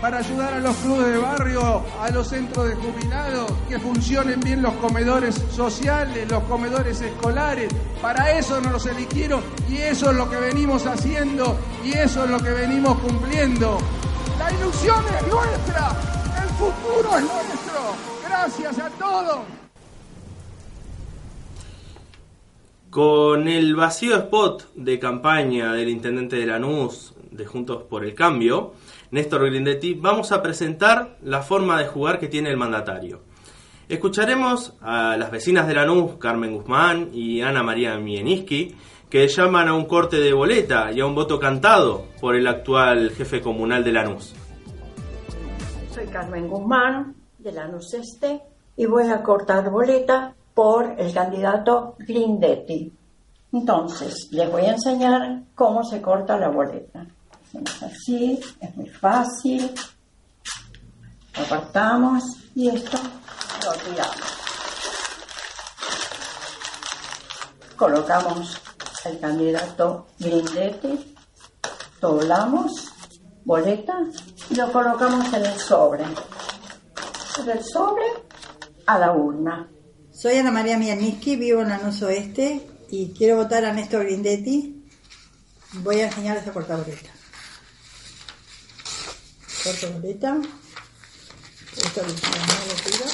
para 0.00 0.18
ayudar 0.18 0.54
a 0.54 0.58
los 0.60 0.76
clubes 0.76 1.06
de 1.06 1.18
barrio, 1.18 1.84
a 2.00 2.10
los 2.10 2.28
centros 2.28 2.68
de 2.68 2.74
jubilados, 2.74 3.52
que 3.68 3.78
funcionen 3.78 4.40
bien 4.40 4.62
los 4.62 4.74
comedores 4.74 5.36
sociales, 5.54 6.28
los 6.28 6.42
comedores 6.44 7.00
escolares. 7.00 7.72
Para 8.02 8.36
eso 8.36 8.60
nos 8.60 8.72
los 8.72 8.86
eligieron 8.86 9.42
y 9.70 9.76
eso 9.76 10.10
es 10.10 10.16
lo 10.16 10.28
que 10.28 10.36
venimos 10.36 10.86
haciendo 10.86 11.56
y 11.84 11.92
eso 11.92 12.24
es 12.24 12.30
lo 12.30 12.38
que 12.40 12.50
venimos 12.50 12.98
cumpliendo. 12.98 13.78
La 14.38 14.52
ilusión 14.52 15.04
es 15.06 15.26
nuestra, 15.32 15.96
el 16.42 16.48
futuro 16.50 17.16
es 17.16 17.22
nuestro. 17.22 17.80
Gracias 18.26 18.78
a 18.78 18.90
todos. 18.90 19.38
Con 22.90 23.48
el 23.48 23.74
vacío 23.74 24.16
spot 24.16 24.74
de 24.74 24.98
campaña 24.98 25.72
del 25.72 25.88
intendente 25.88 26.36
de 26.36 26.46
Lanús 26.46 27.14
de 27.30 27.46
Juntos 27.46 27.82
por 27.84 28.04
el 28.04 28.14
Cambio, 28.14 28.74
Néstor 29.10 29.46
Grindetti, 29.46 29.94
vamos 29.94 30.32
a 30.32 30.42
presentar 30.42 31.16
la 31.22 31.42
forma 31.42 31.78
de 31.78 31.86
jugar 31.86 32.18
que 32.18 32.28
tiene 32.28 32.50
el 32.50 32.56
mandatario. 32.56 33.22
Escucharemos 33.88 34.74
a 34.80 35.16
las 35.16 35.30
vecinas 35.30 35.68
de 35.68 35.74
Lanús, 35.74 36.16
Carmen 36.18 36.54
Guzmán 36.54 37.10
y 37.12 37.40
Ana 37.40 37.62
María 37.62 37.96
Mieniski, 37.98 38.74
que 39.08 39.28
llaman 39.28 39.68
a 39.68 39.74
un 39.74 39.86
corte 39.86 40.16
de 40.16 40.32
boleta 40.32 40.90
y 40.92 41.00
a 41.00 41.06
un 41.06 41.14
voto 41.14 41.38
cantado 41.38 42.06
por 42.20 42.34
el 42.34 42.46
actual 42.46 43.10
jefe 43.10 43.40
comunal 43.40 43.84
de 43.84 43.92
Lanús. 43.92 44.34
Soy 45.92 46.06
Carmen 46.06 46.48
Guzmán, 46.48 47.14
de 47.38 47.52
Lanús 47.52 47.94
Este, 47.94 48.42
y 48.76 48.86
voy 48.86 49.08
a 49.08 49.22
cortar 49.22 49.70
boleta 49.70 50.34
por 50.54 50.94
el 50.98 51.12
candidato 51.14 51.94
Grindetti. 51.98 52.92
Entonces, 53.52 54.28
les 54.32 54.50
voy 54.50 54.62
a 54.66 54.72
enseñar 54.72 55.42
cómo 55.54 55.84
se 55.84 56.02
corta 56.02 56.36
la 56.36 56.48
boleta. 56.48 57.06
Hacemos 57.44 57.82
así, 57.82 58.40
es 58.60 58.76
muy 58.76 58.88
fácil. 58.88 59.72
Lo 61.36 61.42
apartamos 61.44 62.24
y 62.54 62.68
esto 62.68 62.98
lo 63.64 63.72
tiramos. 63.72 64.36
Colocamos 67.76 68.65
el 69.08 69.20
candidato 69.20 70.08
Grindetti, 70.18 71.14
doblamos, 72.00 72.92
boleta, 73.44 73.98
y 74.50 74.54
lo 74.54 74.72
colocamos 74.72 75.32
en 75.32 75.46
el 75.46 75.58
sobre. 75.58 76.04
Del 77.44 77.62
sobre 77.62 78.04
a 78.86 78.98
la 78.98 79.12
urna. 79.12 79.68
Soy 80.10 80.36
Ana 80.36 80.50
María 80.50 80.78
Mianiski, 80.78 81.36
vivo 81.36 81.60
en 81.60 81.68
Lanús 81.68 82.02
Oeste 82.02 82.66
y 82.90 83.12
quiero 83.12 83.36
votar 83.36 83.64
a 83.64 83.72
Néstor 83.72 84.04
Grindetti. 84.04 84.84
Voy 85.74 86.00
a 86.00 86.06
enseñarles 86.06 86.46
a 86.46 86.52
cortar 86.52 86.78
boleta. 86.78 87.10
Corto 89.62 89.92
boleta. 89.92 90.38
Esto 91.76 92.02
lo 92.02 92.12
tiro. 92.14 93.04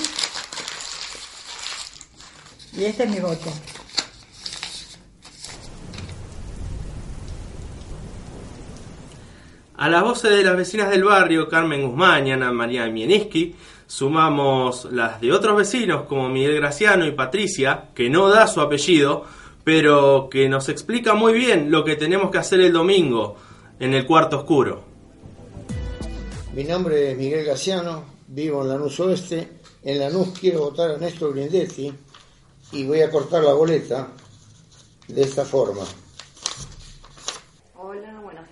Y 2.75 2.85
este 2.85 3.05
es 3.05 3.11
mi 3.11 3.19
voto. 3.19 3.53
A 9.83 9.89
las 9.89 10.05
voces 10.05 10.31
de 10.31 10.45
las 10.45 10.57
vecinas 10.57 10.91
del 10.91 11.03
barrio, 11.03 11.49
Carmen 11.49 11.83
Guzmán 11.83 12.25
y 12.25 12.31
Ana 12.31 12.53
María 12.53 12.87
Mieniski, 12.87 13.57
sumamos 13.85 14.85
las 14.93 15.21
de 15.21 15.33
otros 15.33 15.57
vecinos 15.57 16.05
como 16.07 16.29
Miguel 16.29 16.55
Graciano 16.55 17.05
y 17.05 17.11
Patricia, 17.11 17.89
que 17.93 18.09
no 18.09 18.29
da 18.29 18.47
su 18.47 18.61
apellido, 18.61 19.25
pero 19.65 20.29
que 20.31 20.49
nos 20.49 20.69
explica 20.69 21.15
muy 21.15 21.33
bien 21.33 21.73
lo 21.73 21.83
que 21.83 21.97
tenemos 21.97 22.31
que 22.31 22.39
hacer 22.39 22.61
el 22.61 22.73
domingo 22.73 23.35
en 23.81 23.93
el 23.95 24.07
cuarto 24.07 24.37
oscuro. 24.39 24.85
Mi 26.55 26.63
nombre 26.63 27.11
es 27.11 27.19
Miguel 27.19 27.45
Graciano, 27.45 28.05
vivo 28.29 28.63
en 28.63 28.69
Lanús 28.69 29.01
Oeste. 29.01 29.49
En 29.83 29.99
Lanús 29.99 30.29
quiero 30.39 30.61
votar 30.61 30.93
a 30.93 30.97
Néstor 30.97 31.35
Grindetti 31.35 31.93
y 32.71 32.85
voy 32.85 33.01
a 33.01 33.11
cortar 33.11 33.43
la 33.43 33.53
boleta 33.53 34.07
de 35.09 35.23
esta 35.23 35.45
forma. 35.45 35.83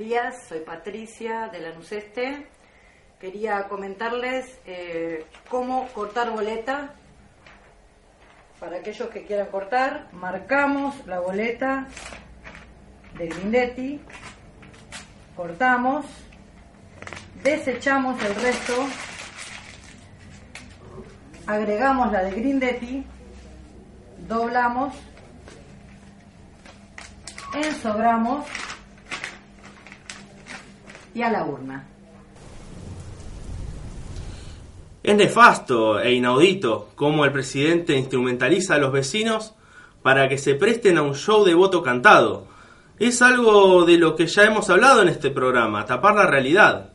Días. 0.01 0.47
Soy 0.49 0.61
Patricia 0.61 1.51
de 1.53 1.61
Lanús 1.61 1.93
Este. 1.93 2.47
Quería 3.21 3.69
comentarles 3.69 4.59
eh, 4.65 5.27
cómo 5.51 5.89
cortar 5.89 6.31
boleta. 6.31 6.95
Para 8.59 8.79
aquellos 8.79 9.11
que 9.11 9.27
quieran 9.27 9.49
cortar, 9.49 10.09
marcamos 10.13 11.07
la 11.07 11.21
boleta 11.21 11.87
de 13.19 13.27
Grindetti, 13.27 14.01
cortamos, 15.37 16.07
desechamos 17.43 18.23
el 18.23 18.35
resto, 18.37 18.87
agregamos 21.47 22.11
la 22.11 22.23
de 22.23 22.31
Grindetti, 22.31 23.05
doblamos, 24.27 24.95
ensobramos 27.55 28.47
y 31.14 31.23
a 31.23 31.31
la 31.31 31.44
urna. 31.44 31.87
Es 35.03 35.16
nefasto 35.16 35.99
e 35.99 36.12
inaudito 36.12 36.90
cómo 36.94 37.25
el 37.25 37.33
presidente 37.33 37.96
instrumentaliza 37.96 38.75
a 38.75 38.79
los 38.79 38.92
vecinos 38.92 39.55
para 40.03 40.29
que 40.29 40.38
se 40.38 40.55
presten 40.55 40.99
a 40.99 41.03
un 41.03 41.14
show 41.14 41.44
de 41.44 41.55
voto 41.55 41.83
cantado. 41.83 42.46
Es 42.99 43.23
algo 43.23 43.87
de 43.87 43.96
lo 43.96 44.14
que 44.14 44.27
ya 44.27 44.44
hemos 44.44 44.68
hablado 44.68 45.01
en 45.01 45.09
este 45.09 45.31
programa, 45.31 45.87
tapar 45.87 46.14
la 46.14 46.27
realidad. 46.27 46.90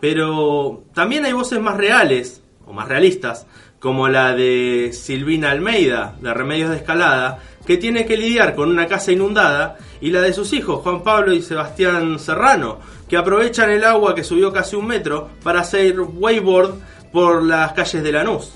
Pero 0.00 0.82
también 0.94 1.24
hay 1.24 1.32
voces 1.32 1.60
más 1.60 1.76
reales, 1.76 2.42
o 2.66 2.72
más 2.72 2.88
realistas, 2.88 3.46
como 3.78 4.08
la 4.08 4.34
de 4.34 4.90
Silvina 4.92 5.50
Almeida, 5.50 6.16
de 6.20 6.34
Remedios 6.34 6.70
de 6.70 6.76
Escalada, 6.76 7.38
que 7.64 7.76
tiene 7.76 8.04
que 8.04 8.16
lidiar 8.16 8.56
con 8.56 8.68
una 8.68 8.86
casa 8.86 9.12
inundada, 9.12 9.76
y 10.02 10.10
la 10.10 10.20
de 10.20 10.32
sus 10.32 10.52
hijos, 10.52 10.82
Juan 10.82 11.02
Pablo 11.04 11.32
y 11.32 11.40
Sebastián 11.40 12.18
Serrano, 12.18 12.80
que 13.08 13.16
aprovechan 13.16 13.70
el 13.70 13.84
agua 13.84 14.16
que 14.16 14.24
subió 14.24 14.52
casi 14.52 14.74
un 14.74 14.86
metro 14.86 15.30
para 15.44 15.60
hacer 15.60 16.00
wakeboard 16.00 16.74
por 17.12 17.44
las 17.44 17.72
calles 17.72 18.02
de 18.02 18.10
Lanús. 18.10 18.52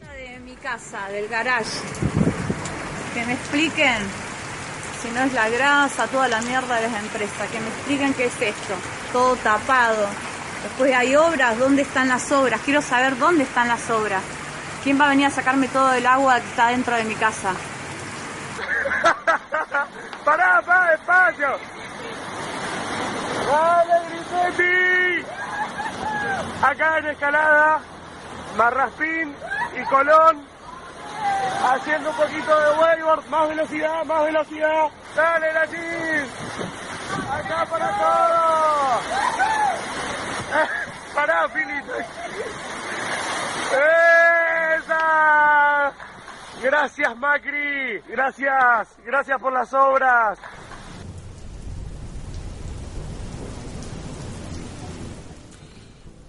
De 0.00 0.40
mi 0.40 0.54
casa, 0.54 1.08
del 1.10 1.28
garage. 1.28 1.78
Que 3.12 3.26
me 3.26 3.34
expliquen 3.34 3.98
si 5.02 5.10
no 5.10 5.24
es 5.24 5.32
la 5.34 5.50
grasa, 5.50 6.06
toda 6.06 6.26
la 6.26 6.40
mierda 6.40 6.76
de 6.76 6.88
las 6.88 7.02
empresas. 7.02 7.50
Que 7.50 7.60
me 7.60 7.68
expliquen 7.68 8.14
qué 8.14 8.24
es 8.24 8.40
esto. 8.40 8.74
Todo 9.12 9.36
tapado. 9.36 10.06
Después 10.62 10.94
hay 10.94 11.16
obras, 11.16 11.58
¿dónde 11.58 11.82
están 11.82 12.08
las 12.08 12.32
obras? 12.32 12.62
Quiero 12.64 12.80
saber 12.80 13.18
dónde 13.18 13.44
están 13.44 13.68
las 13.68 13.90
obras. 13.90 14.22
¿Quién 14.82 14.98
va 14.98 15.04
a 15.04 15.10
venir 15.10 15.26
a 15.26 15.30
sacarme 15.30 15.68
todo 15.68 15.92
el 15.92 16.06
agua 16.06 16.40
que 16.40 16.46
está 16.46 16.68
dentro 16.68 16.96
de 16.96 17.04
mi 17.04 17.14
casa? 17.14 17.54
¡Pará, 20.24 20.62
pará, 20.62 20.90
despacio! 20.90 21.58
¡Dale, 23.46 23.94
Grisetti! 24.08 25.26
Acá 26.62 26.98
en 26.98 27.06
Escalada, 27.06 27.80
Marraspín 28.56 29.34
y 29.78 29.84
Colón, 29.84 30.42
haciendo 31.70 32.10
un 32.10 32.16
poquito 32.16 32.60
de 32.60 32.78
wakeboard, 32.78 33.26
más 33.28 33.48
velocidad, 33.48 34.04
más 34.04 34.24
velocidad. 34.24 34.88
¡Dale, 35.14 35.52
Nachis! 35.52 36.30
Acá 37.30 37.66
para 37.66 37.88
todos. 37.98 39.02
Eh, 40.56 40.68
Pará, 41.12 41.48
Filito. 41.48 41.92
¡Esa! 44.78 45.55
Gracias, 46.62 47.16
Macri. 47.16 48.00
Gracias. 48.08 48.88
Gracias 49.04 49.40
por 49.40 49.52
las 49.52 49.72
obras. 49.74 50.38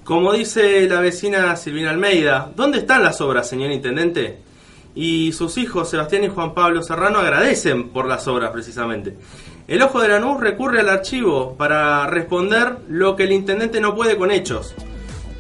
Como 0.04 0.32
dice 0.32 0.88
la 0.88 1.02
vecina 1.02 1.54
Silvina 1.58 1.90
Almeida, 1.90 2.52
¿dónde 2.56 2.78
están 2.78 3.04
las 3.04 3.20
obras, 3.20 3.50
señor 3.50 3.72
intendente? 3.72 4.40
Y 4.96 5.34
sus 5.34 5.58
hijos, 5.58 5.90
Sebastián 5.90 6.24
y 6.24 6.30
Juan 6.30 6.54
Pablo 6.54 6.82
Serrano, 6.82 7.20
agradecen 7.20 7.90
por 7.90 8.08
las 8.08 8.26
obras 8.28 8.52
precisamente. 8.52 9.18
El 9.68 9.82
Ojo 9.82 10.00
de 10.00 10.08
Lanús 10.08 10.40
recurre 10.40 10.80
al 10.80 10.88
archivo 10.88 11.58
para 11.58 12.08
responder 12.08 12.78
lo 12.88 13.18
que 13.18 13.24
el 13.24 13.34
intendente 13.34 13.82
no 13.82 13.96
puede 13.96 14.18
con 14.18 14.32
hechos. 14.32 14.74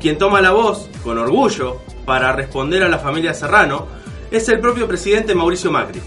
Quien 0.01 0.17
toma 0.17 0.41
la 0.41 0.51
voz, 0.51 0.89
con 1.01 1.17
orgullo, 1.17 1.77
para 2.05 2.33
responder 2.33 2.83
a 2.83 2.89
la 2.89 2.99
familia 2.99 3.33
Serrano, 3.33 3.87
es 4.31 4.47
el 4.49 4.59
propio 4.59 4.87
presidente 4.87 5.33
Mauricio 5.33 5.71
Macri. 5.71 6.01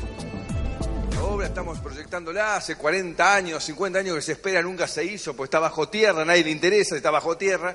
La 1.15 1.23
obra 1.23 1.47
estamos 1.47 1.79
proyectándola 1.81 2.57
hace 2.57 2.77
40 2.77 3.35
años, 3.35 3.65
50 3.65 3.99
años 3.99 4.17
que 4.17 4.23
se 4.23 4.33
espera, 4.33 4.63
nunca 4.63 4.87
se 4.87 5.05
hizo, 5.05 5.35
pues 5.35 5.49
está 5.49 5.59
bajo 5.59 5.89
tierra, 5.89 6.25
nadie 6.25 6.45
le 6.45 6.51
interesa, 6.51 6.97
está 6.97 7.11
bajo 7.11 7.37
tierra. 7.37 7.75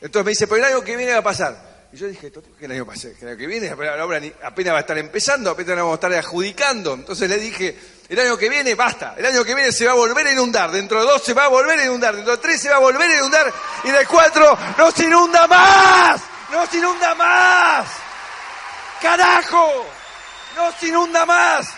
Entonces 0.00 0.24
me 0.24 0.30
dice, 0.30 0.46
pero 0.46 0.64
el 0.66 0.72
año 0.72 0.82
que 0.84 0.96
viene 0.96 1.12
va 1.12 1.18
a 1.18 1.22
pasar. 1.22 1.78
Y 1.90 1.96
yo 1.96 2.06
dije, 2.06 2.30
¿qué 2.58 2.66
el 2.66 2.72
año, 2.72 2.84
pase- 2.84 3.14
que 3.14 3.24
el 3.24 3.30
año 3.30 3.38
que 3.38 3.46
viene? 3.46 3.74
La 3.74 4.04
obra 4.04 4.20
apenas 4.44 4.74
va 4.74 4.78
a 4.78 4.80
estar 4.80 4.98
empezando, 4.98 5.50
apenas 5.50 5.68
la 5.70 5.82
vamos 5.82 5.92
a 5.92 5.94
estar 6.06 6.12
adjudicando. 6.12 6.92
Entonces 6.94 7.30
le 7.30 7.38
dije, 7.38 7.78
el 8.10 8.20
año 8.20 8.36
que 8.36 8.48
viene 8.50 8.74
basta, 8.74 9.14
el 9.16 9.24
año 9.24 9.42
que 9.42 9.54
viene 9.54 9.72
se 9.72 9.86
va 9.86 9.92
a 9.92 9.94
volver 9.94 10.26
a 10.26 10.32
inundar, 10.32 10.70
dentro 10.70 11.00
de 11.00 11.06
dos 11.06 11.22
se 11.24 11.32
va 11.32 11.46
a 11.46 11.48
volver 11.48 11.78
a 11.78 11.84
inundar, 11.84 12.14
dentro 12.14 12.36
de 12.36 12.42
tres 12.42 12.60
se 12.60 12.68
va 12.68 12.76
a 12.76 12.80
volver 12.80 13.10
a 13.10 13.16
inundar 13.16 13.52
y 13.84 13.90
de 13.90 14.04
cuatro 14.06 14.56
no 14.76 14.90
se 14.90 15.04
inunda 15.06 15.46
más, 15.46 16.20
no 16.52 16.66
se 16.66 16.76
inunda 16.76 17.14
más. 17.14 17.88
Carajo, 19.00 19.86
no 20.56 20.72
se 20.78 20.88
inunda 20.88 21.24
más. 21.24 21.74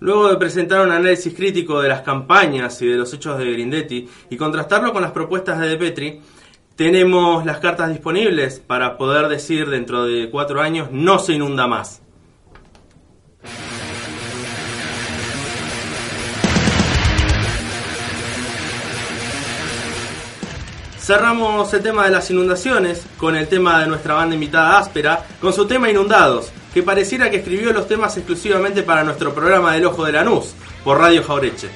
Luego 0.00 0.28
de 0.28 0.36
presentar 0.36 0.80
un 0.80 0.92
análisis 0.92 1.34
crítico 1.34 1.82
de 1.82 1.88
las 1.88 2.02
campañas 2.02 2.80
y 2.82 2.86
de 2.86 2.96
los 2.96 3.12
hechos 3.12 3.36
de 3.38 3.52
Grindetti 3.52 4.08
y 4.30 4.36
contrastarlo 4.36 4.92
con 4.92 5.02
las 5.02 5.10
propuestas 5.10 5.58
de 5.58 5.68
De 5.68 5.76
Petri, 5.76 6.22
tenemos 6.76 7.44
las 7.44 7.58
cartas 7.58 7.90
disponibles 7.90 8.60
para 8.60 8.96
poder 8.96 9.28
decir 9.28 9.68
dentro 9.68 10.04
de 10.04 10.30
cuatro 10.30 10.62
años 10.62 10.90
no 10.92 11.18
se 11.18 11.32
inunda 11.32 11.66
más. 11.66 12.00
Cerramos 21.08 21.72
el 21.72 21.82
tema 21.82 22.04
de 22.04 22.10
las 22.10 22.30
inundaciones 22.30 23.06
con 23.16 23.34
el 23.34 23.48
tema 23.48 23.80
de 23.80 23.86
nuestra 23.86 24.12
banda 24.12 24.34
invitada 24.34 24.76
Áspera, 24.76 25.24
con 25.40 25.54
su 25.54 25.66
tema 25.66 25.88
Inundados, 25.88 26.50
que 26.74 26.82
pareciera 26.82 27.30
que 27.30 27.38
escribió 27.38 27.72
los 27.72 27.88
temas 27.88 28.14
exclusivamente 28.18 28.82
para 28.82 29.04
nuestro 29.04 29.32
programa 29.32 29.72
del 29.72 29.86
Ojo 29.86 30.04
de 30.04 30.12
Lanús, 30.12 30.52
por 30.84 30.98
Radio 30.98 31.24
Jaureche. 31.24 31.70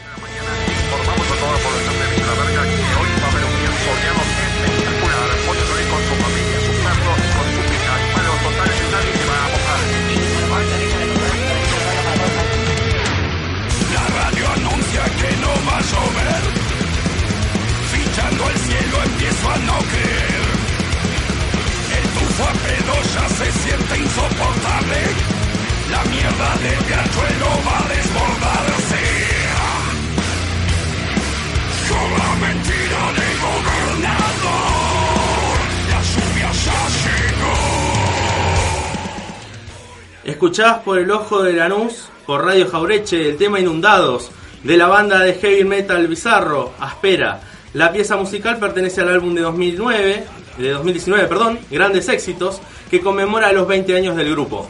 Se 23.45 23.53
siente 23.53 23.99
insoportable. 23.99 24.99
La 25.91 26.05
mierda 26.05 26.57
del 26.63 26.79
riachuelo 26.87 27.47
va 27.67 27.79
a 27.79 27.89
desbordarse. 27.89 29.03
Con 31.89 32.09
la 32.19 32.33
mentira 32.47 33.03
del 33.19 33.37
gobernador. 33.47 34.73
La 35.91 36.01
lluvia 36.13 36.51
ya 36.65 36.81
llegó. 37.03 37.57
Escuchás 40.25 40.79
por 40.79 40.99
el 40.99 41.11
Ojo 41.11 41.43
de 41.43 41.53
Lanús, 41.53 42.09
por 42.27 42.45
Radio 42.45 42.69
Jaureche, 42.69 43.29
el 43.31 43.37
tema 43.37 43.61
Inundados, 43.61 44.31
de 44.63 44.77
la 44.77 44.87
banda 44.87 45.19
de 45.21 45.35
heavy 45.35 45.65
metal 45.65 46.07
bizarro, 46.07 46.73
Aspera. 46.79 47.41
La 47.75 47.93
pieza 47.93 48.17
musical 48.17 48.59
pertenece 48.59 49.01
al 49.01 49.09
álbum 49.09 49.35
de 49.35 49.41
2009, 49.41 50.27
de 50.59 50.71
2019, 50.71 51.27
perdón, 51.27 51.59
Grandes 51.71 52.09
Éxitos, 52.09 52.61
que 52.93 53.01
conmemora 53.01 53.51
los 53.55 53.67
20 53.67 53.97
años 53.97 54.15
del 54.17 54.33
grupo. 54.33 54.69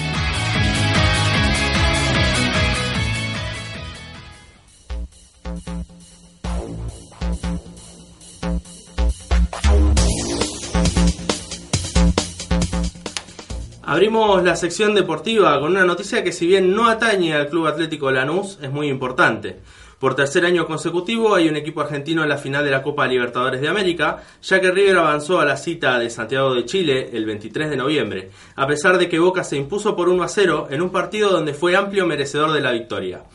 Abrimos 13.83 14.41
la 14.43 14.55
sección 14.55 14.95
deportiva 14.95 15.59
con 15.59 15.71
una 15.71 15.83
noticia 15.83 16.23
que 16.23 16.31
si 16.31 16.47
bien 16.47 16.73
no 16.73 16.87
atañe 16.87 17.33
al 17.33 17.49
Club 17.49 17.67
Atlético 17.67 18.09
Lanús, 18.09 18.57
es 18.61 18.71
muy 18.71 18.87
importante. 18.87 19.59
Por 20.01 20.15
tercer 20.15 20.47
año 20.47 20.65
consecutivo 20.65 21.35
hay 21.35 21.47
un 21.47 21.55
equipo 21.55 21.79
argentino 21.79 22.23
en 22.23 22.29
la 22.29 22.39
final 22.39 22.65
de 22.65 22.71
la 22.71 22.81
Copa 22.81 23.05
Libertadores 23.05 23.61
de 23.61 23.67
América, 23.67 24.23
ya 24.41 24.59
que 24.59 24.71
River 24.71 24.97
avanzó 24.97 25.39
a 25.39 25.45
la 25.45 25.57
cita 25.57 25.99
de 25.99 26.09
Santiago 26.09 26.55
de 26.55 26.65
Chile 26.65 27.11
el 27.13 27.23
23 27.23 27.69
de 27.69 27.77
noviembre, 27.77 28.31
a 28.55 28.65
pesar 28.65 28.97
de 28.97 29.07
que 29.07 29.19
Boca 29.19 29.43
se 29.43 29.57
impuso 29.57 29.95
por 29.95 30.09
1 30.09 30.23
a 30.23 30.27
0 30.27 30.69
en 30.71 30.81
un 30.81 30.89
partido 30.89 31.29
donde 31.29 31.53
fue 31.53 31.75
amplio 31.75 32.07
merecedor 32.07 32.51
de 32.51 32.61
la 32.61 32.71
victoria. 32.71 33.25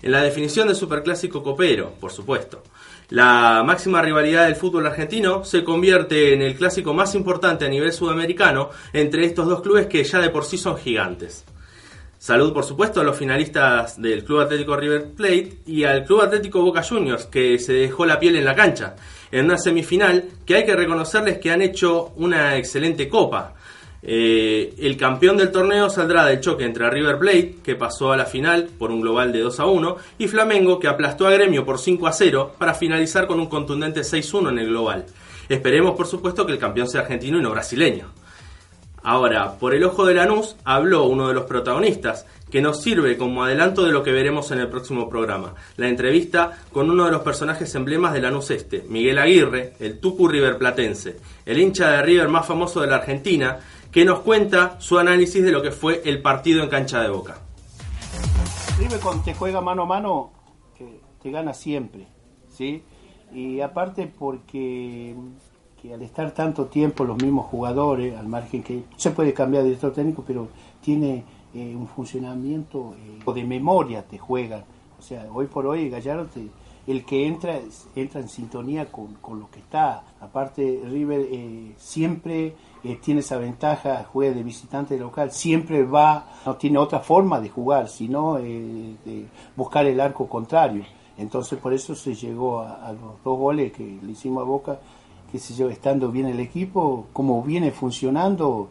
En 0.00 0.12
la 0.12 0.22
definición 0.22 0.68
de 0.68 0.76
Superclásico 0.76 1.42
Copero, 1.42 1.94
por 1.98 2.12
supuesto. 2.12 2.62
La 3.08 3.64
máxima 3.66 4.00
rivalidad 4.00 4.44
del 4.44 4.54
fútbol 4.54 4.86
argentino 4.86 5.44
se 5.44 5.64
convierte 5.64 6.34
en 6.34 6.42
el 6.42 6.54
clásico 6.54 6.94
más 6.94 7.16
importante 7.16 7.64
a 7.64 7.68
nivel 7.68 7.92
sudamericano 7.92 8.70
entre 8.92 9.24
estos 9.24 9.48
dos 9.48 9.60
clubes 9.60 9.88
que 9.88 10.04
ya 10.04 10.20
de 10.20 10.30
por 10.30 10.44
sí 10.44 10.56
son 10.56 10.76
gigantes. 10.76 11.44
Salud, 12.22 12.52
por 12.52 12.64
supuesto, 12.64 13.00
a 13.00 13.04
los 13.04 13.16
finalistas 13.16 14.00
del 14.00 14.22
Club 14.22 14.42
Atlético 14.42 14.76
River 14.76 15.10
Plate 15.10 15.54
y 15.66 15.82
al 15.82 16.04
Club 16.04 16.20
Atlético 16.20 16.62
Boca 16.62 16.80
Juniors, 16.80 17.26
que 17.26 17.58
se 17.58 17.72
dejó 17.72 18.06
la 18.06 18.20
piel 18.20 18.36
en 18.36 18.44
la 18.44 18.54
cancha 18.54 18.94
en 19.32 19.46
una 19.46 19.58
semifinal 19.58 20.26
que 20.46 20.54
hay 20.54 20.64
que 20.64 20.76
reconocerles 20.76 21.38
que 21.38 21.50
han 21.50 21.62
hecho 21.62 22.12
una 22.14 22.56
excelente 22.56 23.08
copa. 23.08 23.54
Eh, 24.04 24.72
el 24.78 24.96
campeón 24.96 25.36
del 25.36 25.50
torneo 25.50 25.90
saldrá 25.90 26.24
del 26.26 26.38
choque 26.38 26.62
entre 26.62 26.88
River 26.88 27.18
Plate, 27.18 27.56
que 27.60 27.74
pasó 27.74 28.12
a 28.12 28.16
la 28.16 28.24
final 28.24 28.68
por 28.78 28.92
un 28.92 29.00
global 29.00 29.32
de 29.32 29.40
2 29.40 29.58
a 29.58 29.66
1, 29.66 29.96
y 30.18 30.28
Flamengo, 30.28 30.78
que 30.78 30.86
aplastó 30.86 31.26
a 31.26 31.32
Gremio 31.32 31.64
por 31.64 31.80
5 31.80 32.06
a 32.06 32.12
0 32.12 32.54
para 32.56 32.74
finalizar 32.74 33.26
con 33.26 33.40
un 33.40 33.48
contundente 33.48 34.04
6 34.04 34.32
1 34.32 34.50
en 34.50 34.58
el 34.60 34.68
global. 34.68 35.06
Esperemos, 35.48 35.96
por 35.96 36.06
supuesto, 36.06 36.46
que 36.46 36.52
el 36.52 36.58
campeón 36.60 36.86
sea 36.86 37.00
argentino 37.00 37.38
y 37.38 37.42
no 37.42 37.50
brasileño. 37.50 38.21
Ahora, 39.02 39.58
por 39.58 39.74
el 39.74 39.84
ojo 39.84 40.06
de 40.06 40.14
Lanús 40.14 40.56
habló 40.64 41.04
uno 41.04 41.28
de 41.28 41.34
los 41.34 41.44
protagonistas, 41.44 42.26
que 42.52 42.60
nos 42.60 42.82
sirve 42.82 43.16
como 43.16 43.42
adelanto 43.42 43.82
de 43.82 43.92
lo 43.92 44.02
que 44.02 44.12
veremos 44.12 44.50
en 44.50 44.58
el 44.58 44.68
próximo 44.68 45.08
programa. 45.08 45.54
La 45.78 45.88
entrevista 45.88 46.58
con 46.70 46.90
uno 46.90 47.06
de 47.06 47.10
los 47.10 47.22
personajes 47.22 47.74
emblemas 47.74 48.12
de 48.12 48.20
Lanús 48.20 48.50
Este, 48.50 48.82
Miguel 48.82 49.18
Aguirre, 49.18 49.72
el 49.80 49.98
Tucu 49.98 50.28
River 50.28 50.58
Platense, 50.58 51.16
el 51.46 51.58
hincha 51.58 51.90
de 51.90 52.02
River 52.02 52.28
más 52.28 52.46
famoso 52.46 52.82
de 52.82 52.88
la 52.88 52.96
Argentina, 52.96 53.58
que 53.90 54.04
nos 54.04 54.20
cuenta 54.20 54.78
su 54.80 54.98
análisis 54.98 55.42
de 55.42 55.50
lo 55.50 55.62
que 55.62 55.72
fue 55.72 56.02
el 56.04 56.20
partido 56.20 56.62
en 56.62 56.68
cancha 56.68 57.00
de 57.00 57.08
Boca. 57.08 57.38
River 58.78 59.00
cuando 59.00 59.24
te 59.24 59.34
juega 59.34 59.62
mano 59.62 59.82
a 59.82 59.86
mano, 59.86 60.32
te 61.22 61.30
gana 61.30 61.54
siempre, 61.54 62.06
¿sí? 62.50 62.82
Y 63.32 63.60
aparte 63.60 64.06
porque 64.06 65.14
que 65.82 65.92
al 65.92 66.02
estar 66.02 66.30
tanto 66.30 66.66
tiempo 66.66 67.02
los 67.04 67.20
mismos 67.20 67.46
jugadores, 67.46 68.16
al 68.16 68.28
margen 68.28 68.62
que 68.62 68.84
se 68.96 69.10
puede 69.10 69.34
cambiar 69.34 69.64
de 69.64 69.70
director 69.70 69.92
técnico, 69.92 70.22
pero 70.24 70.46
tiene 70.80 71.24
eh, 71.52 71.74
un 71.76 71.88
funcionamiento 71.88 72.94
eh, 73.26 73.32
de 73.32 73.44
memoria, 73.44 74.06
te 74.06 74.16
juegan. 74.16 74.64
O 74.96 75.02
sea, 75.02 75.26
hoy 75.34 75.46
por 75.46 75.66
hoy 75.66 75.90
Gallardo, 75.90 76.28
el 76.86 77.04
que 77.04 77.26
entra, 77.26 77.58
entra 77.96 78.20
en 78.20 78.28
sintonía 78.28 78.92
con, 78.92 79.14
con 79.14 79.40
lo 79.40 79.50
que 79.50 79.58
está. 79.58 80.04
Aparte, 80.20 80.82
River 80.84 81.26
eh, 81.32 81.72
siempre 81.76 82.54
eh, 82.84 82.98
tiene 83.02 83.18
esa 83.18 83.38
ventaja, 83.38 84.04
juega 84.04 84.36
de 84.36 84.44
visitante 84.44 84.96
local, 84.96 85.32
siempre 85.32 85.82
va, 85.82 86.28
no 86.46 86.54
tiene 86.54 86.78
otra 86.78 87.00
forma 87.00 87.40
de 87.40 87.48
jugar, 87.48 87.88
sino 87.88 88.36
de 88.36 89.26
buscar 89.56 89.84
el 89.86 90.00
arco 90.00 90.28
contrario. 90.28 90.84
Entonces, 91.18 91.58
por 91.58 91.72
eso 91.72 91.94
se 91.96 92.14
llegó 92.14 92.60
a 92.60 92.92
los 92.92 93.22
dos 93.22 93.38
goles 93.38 93.72
que 93.72 93.98
le 94.00 94.12
hicimos 94.12 94.42
a 94.42 94.46
Boca 94.46 94.80
qué 95.32 95.38
sé 95.38 95.54
yo, 95.54 95.70
estando 95.70 96.12
bien 96.12 96.26
el 96.26 96.38
equipo, 96.38 97.06
como 97.14 97.42
viene 97.42 97.70
funcionando, 97.72 98.68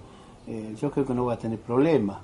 eh, 0.47 0.75
yo 0.79 0.91
creo 0.91 1.05
que 1.05 1.13
no 1.15 1.25
va 1.25 1.33
a 1.33 1.37
tener 1.39 1.59
problema. 1.59 2.21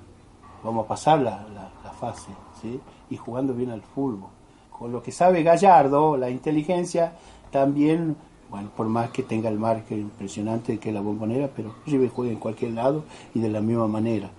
Vamos 0.62 0.84
a 0.84 0.88
pasar 0.88 1.18
la, 1.20 1.44
la- 1.54 1.68
fase, 1.98 2.30
¿sí? 2.62 2.78
Y 3.10 3.16
jugando 3.16 3.52
bien 3.54 3.70
al 3.70 3.82
fútbol. 3.82 4.28
Con 4.70 4.92
lo 4.92 5.02
que 5.02 5.10
sabe 5.10 5.42
Gallardo, 5.42 6.16
la 6.16 6.30
inteligencia, 6.30 7.14
también, 7.50 8.14
bueno, 8.50 8.70
por 8.76 8.86
más 8.86 9.10
que 9.10 9.24
tenga 9.24 9.48
el 9.48 9.58
marque 9.58 9.96
impresionante 9.96 10.78
que 10.78 10.92
la 10.92 11.00
bombonera, 11.00 11.50
pero 11.56 11.74
River 11.86 12.08
juega 12.10 12.30
en 12.32 12.38
cualquier 12.38 12.70
lado 12.74 13.02
y 13.34 13.40
de 13.40 13.48
la 13.48 13.60
misma 13.60 13.88
manera. 13.88 14.30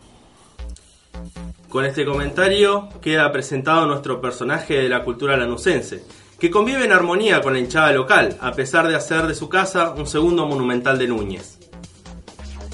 Con 1.67 1.83
este 1.83 2.05
comentario 2.05 2.87
queda 3.01 3.29
presentado 3.31 3.85
nuestro 3.85 4.21
personaje 4.21 4.75
de 4.75 4.87
la 4.87 5.03
cultura 5.03 5.35
lanucense, 5.35 6.05
que 6.39 6.49
convive 6.49 6.85
en 6.85 6.93
armonía 6.93 7.41
con 7.41 7.53
la 7.53 7.59
hinchada 7.59 7.91
local, 7.91 8.37
a 8.39 8.53
pesar 8.53 8.87
de 8.87 8.95
hacer 8.95 9.27
de 9.27 9.35
su 9.35 9.49
casa 9.49 9.91
un 9.91 10.07
segundo 10.07 10.45
monumental 10.45 10.97
de 10.97 11.07
Núñez. 11.07 11.59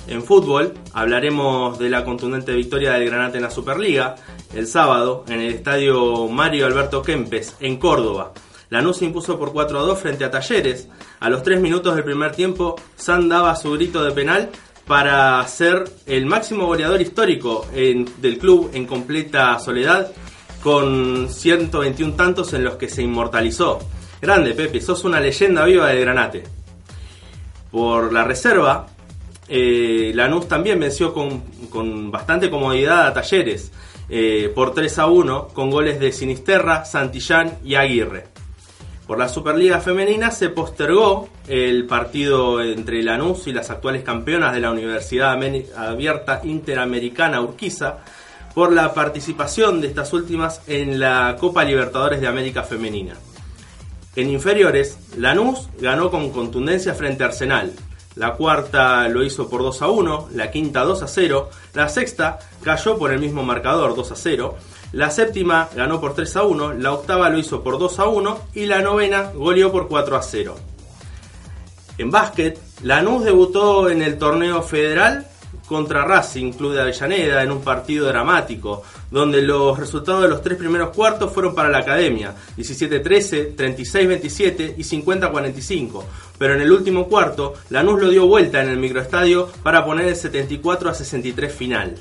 En 0.08 0.22
fútbol 0.22 0.74
hablaremos 0.94 1.80
de 1.80 1.90
la 1.90 2.06
contundente 2.06 2.54
victoria 2.54 2.94
del 2.94 3.10
Granate 3.10 3.38
en 3.38 3.44
la 3.44 3.50
Superliga 3.50 4.16
el 4.54 4.68
sábado 4.68 5.26
en 5.28 5.42
el 5.42 5.54
estadio 5.54 6.28
Mario 6.28 6.68
Alberto 6.68 7.02
Kempes 7.02 7.56
en 7.60 7.78
Córdoba. 7.78 8.34
Lanús 8.70 8.98
se 8.98 9.06
impuso 9.06 9.40
por 9.40 9.52
4 9.52 9.80
a 9.80 9.82
2 9.82 10.00
frente 10.00 10.26
a 10.26 10.32
Talleres. 10.32 10.88
A 11.20 11.30
los 11.30 11.42
3 11.42 11.60
minutos 11.60 11.96
del 11.96 12.04
primer 12.04 12.34
tiempo, 12.34 12.76
San 12.96 13.28
daba 13.30 13.56
su 13.56 13.72
grito 13.72 14.04
de 14.04 14.12
penal 14.12 14.50
para 14.86 15.46
ser 15.48 15.86
el 16.06 16.28
máximo 16.28 16.68
goleador 16.68 17.02
histórico 17.02 17.66
del 17.74 18.38
club 18.38 18.70
en 18.74 18.86
completa 18.86 19.58
soledad 19.58 20.12
con 20.66 21.30
121 21.30 22.16
tantos 22.16 22.52
en 22.54 22.64
los 22.64 22.74
que 22.78 22.90
se 22.90 23.04
inmortalizó. 23.04 23.78
Grande 24.20 24.56
Pepe, 24.56 24.82
sos 24.82 25.04
una 25.04 25.20
leyenda 25.20 25.64
viva 25.64 25.90
del 25.90 26.00
Granate. 26.00 26.42
Por 27.70 28.12
la 28.12 28.24
reserva, 28.24 28.88
eh, 29.48 30.12
Lanús 30.16 30.48
también 30.48 30.80
venció 30.80 31.14
con, 31.14 31.42
con 31.70 32.10
bastante 32.10 32.50
comodidad 32.50 33.06
a 33.06 33.14
Talleres 33.14 33.72
eh, 34.10 34.52
por 34.56 34.74
3 34.74 34.98
a 34.98 35.06
1 35.06 35.50
con 35.50 35.70
goles 35.70 36.00
de 36.00 36.12
Sinisterra, 36.12 36.84
Santillán 36.84 37.60
y 37.64 37.76
Aguirre. 37.76 38.26
Por 39.06 39.20
la 39.20 39.30
Superliga 39.30 39.80
Femenina 39.82 40.32
se 40.32 40.50
postergó 40.50 41.30
el 41.48 41.86
partido 41.86 42.60
entre 42.64 43.04
Lanús 43.04 43.46
y 43.46 43.54
las 43.54 43.70
actuales 43.70 44.02
campeonas 44.02 44.52
de 44.56 44.62
la 44.62 44.72
Universidad 44.72 45.38
Abierta 45.78 46.42
Interamericana 46.44 47.40
Urquiza 47.42 48.00
por 48.56 48.72
la 48.72 48.94
participación 48.94 49.82
de 49.82 49.88
estas 49.88 50.14
últimas 50.14 50.62
en 50.66 50.98
la 50.98 51.36
Copa 51.40 51.66
Libertadores 51.66 52.22
de 52.22 52.28
América 52.28 52.64
Femenina. 52.64 53.16
En 54.16 54.30
inferiores, 54.30 54.98
Lanús 55.18 55.68
ganó 55.78 56.10
con 56.10 56.32
contundencia 56.32 56.96
frente 56.96 57.24
a 57.24 57.28
Arsenal. 57.28 57.74
La 58.16 58.36
cuarta 58.36 59.10
lo 59.10 59.24
hizo 59.26 59.50
por 59.50 59.62
2 59.62 59.82
a 59.82 59.90
1, 59.90 60.30
la 60.36 60.52
quinta 60.52 60.86
2 60.86 61.04
a 61.04 61.08
0, 61.08 61.50
la 61.74 61.90
sexta 61.90 62.40
cayó 62.64 62.98
por 62.98 63.12
el 63.12 63.20
mismo 63.20 63.44
marcador 63.44 63.94
2 63.94 64.14
a 64.14 64.16
0, 64.16 64.56
la 64.94 65.12
séptima 65.12 65.68
ganó 65.76 66.00
por 66.00 66.14
3 66.14 66.38
a 66.38 66.44
1, 66.44 66.74
la 66.76 66.94
octava 66.94 67.30
lo 67.30 67.38
hizo 67.38 67.62
por 67.62 67.78
2 67.78 68.00
a 68.00 68.06
1 68.06 68.40
y 68.54 68.68
la 68.68 68.82
novena 68.82 69.32
goleó 69.36 69.70
por 69.70 69.90
4 69.90 70.16
a 70.16 70.22
0. 70.22 70.56
En 71.98 72.10
básquet, 72.10 72.58
Lanús 72.84 73.26
debutó 73.26 73.90
en 73.90 74.02
el 74.02 74.18
torneo 74.18 74.62
federal 74.62 75.28
contra 75.66 76.06
Racing 76.06 76.52
Club 76.54 76.74
de 76.74 76.82
Avellaneda 76.82 77.44
en 77.44 77.52
un 77.52 77.62
partido 77.62 78.08
dramático, 78.08 78.84
donde 79.10 79.42
los 79.42 79.78
resultados 79.78 80.24
de 80.24 80.30
los 80.30 80.42
tres 80.42 80.58
primeros 80.58 80.90
cuartos 80.90 81.32
fueron 81.32 81.56
para 81.56 81.70
la 81.70 81.80
academia, 81.80 82.36
17-13, 82.58 83.56
36-27 83.56 84.76
y 84.78 84.84
50-45, 84.84 86.04
pero 86.38 86.54
en 86.54 86.62
el 86.62 86.72
último 86.72 87.08
cuarto 87.08 87.54
Lanús 87.70 88.02
lo 88.02 88.10
dio 88.10 88.28
vuelta 88.28 88.62
en 88.62 88.70
el 88.70 88.78
microestadio 88.78 89.50
para 89.64 89.84
poner 89.86 90.08
el 90.08 90.16
74 90.16 90.90
a 90.90 90.94
63 90.94 91.54
final. 91.54 91.96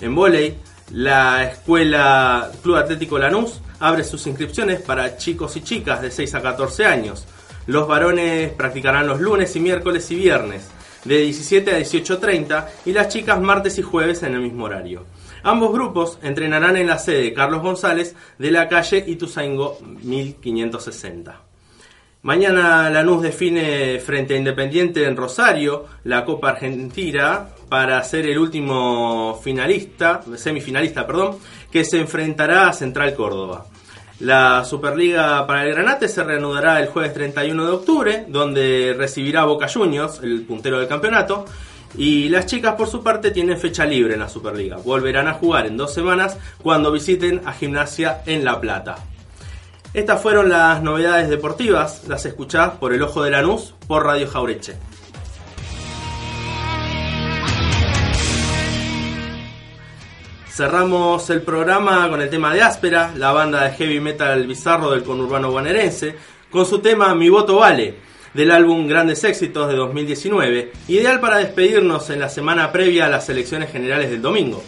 En 0.00 0.14
volei, 0.14 0.56
la 0.90 1.44
escuela 1.44 2.50
Club 2.62 2.76
Atlético 2.76 3.18
Lanús 3.18 3.60
abre 3.80 4.04
sus 4.04 4.26
inscripciones 4.26 4.80
para 4.80 5.16
chicos 5.16 5.56
y 5.56 5.62
chicas 5.62 6.02
de 6.02 6.10
6 6.10 6.34
a 6.34 6.42
14 6.42 6.84
años. 6.84 7.24
Los 7.66 7.86
varones 7.86 8.52
practicarán 8.52 9.06
los 9.06 9.20
lunes 9.20 9.54
y 9.54 9.60
miércoles 9.60 10.10
y 10.10 10.16
viernes 10.16 10.68
de 11.04 11.18
17 11.18 11.70
a 11.70 11.78
18.30 11.78 12.66
y 12.86 12.92
las 12.92 13.08
chicas 13.08 13.40
martes 13.40 13.78
y 13.78 13.82
jueves 13.82 14.22
en 14.22 14.34
el 14.34 14.40
mismo 14.40 14.64
horario. 14.64 15.06
Ambos 15.42 15.72
grupos 15.72 16.18
entrenarán 16.22 16.76
en 16.76 16.86
la 16.86 16.98
sede 16.98 17.32
Carlos 17.32 17.62
González 17.62 18.14
de 18.38 18.50
la 18.50 18.68
calle 18.68 19.04
Ituzaingó 19.06 19.78
1560. 19.80 21.40
Mañana 22.22 22.88
Lanús 22.88 23.20
define 23.20 23.98
frente 23.98 24.34
a 24.34 24.36
Independiente 24.36 25.04
en 25.04 25.16
Rosario 25.16 25.86
la 26.04 26.24
Copa 26.24 26.50
Argentina 26.50 27.48
para 27.68 28.00
ser 28.04 28.26
el 28.26 28.38
último 28.38 29.40
finalista, 29.42 30.22
semifinalista, 30.36 31.04
perdón, 31.04 31.38
que 31.72 31.84
se 31.84 31.98
enfrentará 31.98 32.68
a 32.68 32.72
Central 32.72 33.14
Córdoba. 33.14 33.66
La 34.22 34.64
Superliga 34.64 35.44
para 35.48 35.64
el 35.64 35.74
Granate 35.74 36.06
se 36.06 36.22
reanudará 36.22 36.78
el 36.78 36.86
jueves 36.86 37.12
31 37.12 37.66
de 37.66 37.72
octubre, 37.72 38.24
donde 38.28 38.94
recibirá 38.96 39.42
Boca 39.42 39.66
Juniors, 39.68 40.20
el 40.22 40.42
puntero 40.42 40.78
del 40.78 40.86
campeonato, 40.86 41.44
y 41.98 42.28
las 42.28 42.46
chicas 42.46 42.76
por 42.76 42.86
su 42.86 43.02
parte 43.02 43.32
tienen 43.32 43.58
fecha 43.58 43.84
libre 43.84 44.14
en 44.14 44.20
la 44.20 44.28
Superliga. 44.28 44.76
Volverán 44.76 45.26
a 45.26 45.32
jugar 45.32 45.66
en 45.66 45.76
dos 45.76 45.92
semanas 45.92 46.38
cuando 46.62 46.92
visiten 46.92 47.42
a 47.44 47.52
Gimnasia 47.52 48.22
en 48.24 48.44
La 48.44 48.60
Plata. 48.60 48.94
Estas 49.92 50.22
fueron 50.22 50.48
las 50.48 50.80
novedades 50.84 51.28
deportivas, 51.28 52.04
las 52.06 52.24
escuchás 52.24 52.74
por 52.78 52.92
el 52.92 53.02
Ojo 53.02 53.24
de 53.24 53.32
Lanús 53.32 53.74
por 53.88 54.04
Radio 54.04 54.28
Jaureche. 54.28 54.76
Cerramos 60.54 61.30
el 61.30 61.40
programa 61.40 62.10
con 62.10 62.20
el 62.20 62.28
tema 62.28 62.52
de 62.52 62.60
Áspera, 62.60 63.14
la 63.16 63.32
banda 63.32 63.64
de 63.64 63.70
heavy 63.70 64.00
metal 64.00 64.46
bizarro 64.46 64.90
del 64.90 65.02
conurbano 65.02 65.50
bonaerense, 65.50 66.14
con 66.50 66.66
su 66.66 66.80
tema 66.80 67.14
Mi 67.14 67.30
voto 67.30 67.56
vale, 67.56 67.94
del 68.34 68.50
álbum 68.50 68.86
Grandes 68.86 69.24
Éxitos 69.24 69.70
de 69.70 69.76
2019, 69.76 70.72
ideal 70.88 71.20
para 71.20 71.38
despedirnos 71.38 72.10
en 72.10 72.20
la 72.20 72.28
semana 72.28 72.70
previa 72.70 73.06
a 73.06 73.08
las 73.08 73.30
elecciones 73.30 73.72
generales 73.72 74.10
del 74.10 74.20
domingo. 74.20 74.62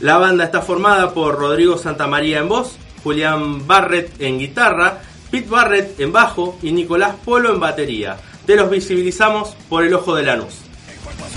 La 0.00 0.18
banda 0.18 0.44
está 0.44 0.62
formada 0.62 1.12
por 1.12 1.36
Rodrigo 1.36 1.78
Santamaría 1.78 2.38
en 2.38 2.48
voz, 2.48 2.76
Julián 3.02 3.66
Barrett 3.66 4.20
en 4.20 4.38
guitarra, 4.38 5.00
Pete 5.32 5.50
Barrett 5.50 5.98
en 5.98 6.12
bajo 6.12 6.60
y 6.62 6.70
Nicolás 6.70 7.16
Polo 7.24 7.52
en 7.52 7.58
batería. 7.58 8.16
Te 8.46 8.54
los 8.54 8.70
visibilizamos 8.70 9.56
por 9.68 9.84
el 9.84 9.94
ojo 9.94 10.14
de 10.14 10.22
Lanús. 10.22 10.60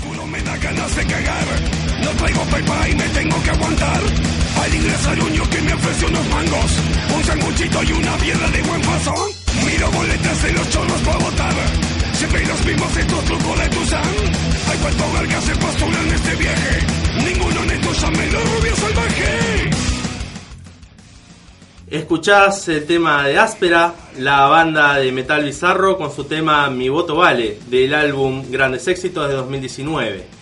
Uno 0.08 0.24
me 0.24 0.40
da 0.42 0.56
ganas 0.58 0.94
de 0.94 1.04
cagar. 1.04 1.87
No 2.08 2.14
traigo 2.14 2.42
pepa 2.44 2.88
y 2.88 2.94
me 2.94 3.08
tengo 3.10 3.42
que 3.42 3.50
aguantar. 3.50 4.00
Al 4.62 4.74
ingresar 4.74 5.20
uño 5.20 5.42
que 5.50 5.60
me 5.60 5.74
ofreció 5.74 6.08
unos 6.08 6.28
mangos, 6.30 6.72
un 7.14 7.24
sanguchito 7.24 7.82
y 7.82 7.92
una 7.92 8.16
piedra 8.16 8.48
de 8.48 8.62
buen 8.62 8.80
paso. 8.80 9.14
Miro 9.66 9.90
boletas 9.90 10.42
de 10.42 10.52
los 10.52 10.70
chorros 10.70 11.02
para 11.02 11.18
votar. 11.18 11.54
Siempre 12.14 12.46
los 12.46 12.64
mismos 12.64 12.96
estos 12.96 13.24
trucos 13.26 13.58
de 13.58 13.68
Tuzán. 13.68 14.02
Hay 14.70 14.78
cuatro 14.80 15.12
vergas 15.12 15.44
se 15.44 15.56
postulan 15.56 16.06
en 16.06 16.14
este 16.14 16.34
viaje. 16.36 16.86
Ninguno 17.26 17.64
neto 17.66 17.92
llame 17.92 18.26
la 18.32 18.40
rubia 18.40 18.74
salvaje. 18.76 19.70
Escuchás 21.90 22.68
el 22.68 22.86
tema 22.86 23.26
de 23.26 23.38
Áspera, 23.38 23.94
la 24.18 24.46
banda 24.46 24.94
de 24.94 25.12
metal 25.12 25.44
bizarro 25.44 25.98
con 25.98 26.10
su 26.10 26.24
tema 26.24 26.70
Mi 26.70 26.88
voto 26.88 27.16
vale, 27.16 27.58
del 27.68 27.92
álbum 27.92 28.50
Grandes 28.50 28.88
Éxitos 28.88 29.28
de 29.28 29.34
2019. 29.34 30.37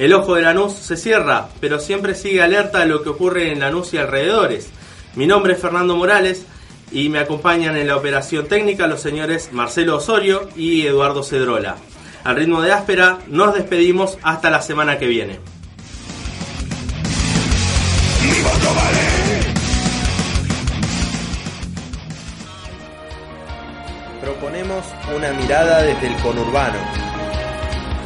El 0.00 0.14
ojo 0.14 0.34
de 0.34 0.40
Lanús 0.40 0.72
se 0.72 0.96
cierra, 0.96 1.50
pero 1.60 1.78
siempre 1.78 2.14
sigue 2.14 2.40
alerta 2.40 2.80
a 2.80 2.86
lo 2.86 3.02
que 3.02 3.10
ocurre 3.10 3.52
en 3.52 3.60
Lanús 3.60 3.92
y 3.92 3.98
alrededores. 3.98 4.70
Mi 5.14 5.26
nombre 5.26 5.52
es 5.52 5.60
Fernando 5.60 5.94
Morales 5.94 6.46
y 6.90 7.10
me 7.10 7.18
acompañan 7.18 7.76
en 7.76 7.86
la 7.86 7.96
operación 7.96 8.46
técnica 8.46 8.86
los 8.86 9.02
señores 9.02 9.50
Marcelo 9.52 9.96
Osorio 9.96 10.48
y 10.56 10.86
Eduardo 10.86 11.22
Cedrola. 11.22 11.76
Al 12.24 12.36
ritmo 12.36 12.62
de 12.62 12.72
Áspera, 12.72 13.18
nos 13.28 13.52
despedimos 13.52 14.16
hasta 14.22 14.48
la 14.48 14.62
semana 14.62 14.98
que 14.98 15.06
viene. 15.06 15.38
Proponemos 24.22 24.86
una 25.14 25.32
mirada 25.34 25.82
desde 25.82 26.06
el 26.06 26.16
conurbano. 26.22 27.09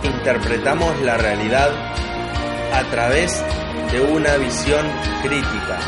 Interpretamos 0.05 1.01
la 1.01 1.17
realidad 1.17 1.71
a 2.73 2.83
través 2.91 3.43
de 3.91 4.01
una 4.03 4.37
visión 4.37 4.87
crítica. 5.23 5.79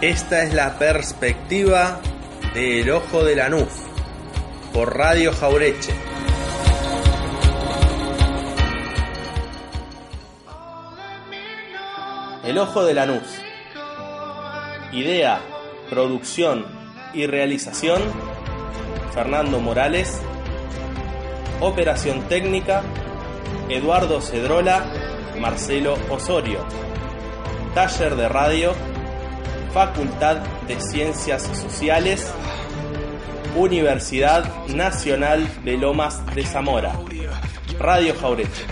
Esta 0.00 0.42
es 0.42 0.54
la 0.54 0.78
perspectiva 0.78 2.00
de 2.54 2.80
El 2.80 2.90
Ojo 2.90 3.22
de 3.22 3.36
Lanús 3.36 3.68
por 4.72 4.96
Radio 4.96 5.32
Jaureche. 5.32 5.92
El 12.44 12.56
Ojo 12.56 12.84
de 12.84 12.94
Lanús. 12.94 13.42
Idea, 14.92 15.40
producción 15.90 16.64
y 17.12 17.26
realización 17.26 18.02
Fernando 19.12 19.60
Morales. 19.60 20.20
Operación 21.60 22.22
técnica 22.28 22.82
Eduardo 23.70 24.20
Cedrola, 24.20 24.84
Marcelo 25.38 25.96
Osorio. 26.10 26.64
Taller 27.74 28.16
de 28.16 28.28
radio 28.28 28.74
Facultad 29.72 30.38
de 30.66 30.80
Ciencias 30.80 31.42
Sociales, 31.42 32.28
Universidad 33.54 34.66
Nacional 34.66 35.48
de 35.64 35.76
Lomas 35.78 36.26
de 36.34 36.44
Zamora. 36.44 36.98
Radio 37.78 38.14
Jaureche. 38.20 38.66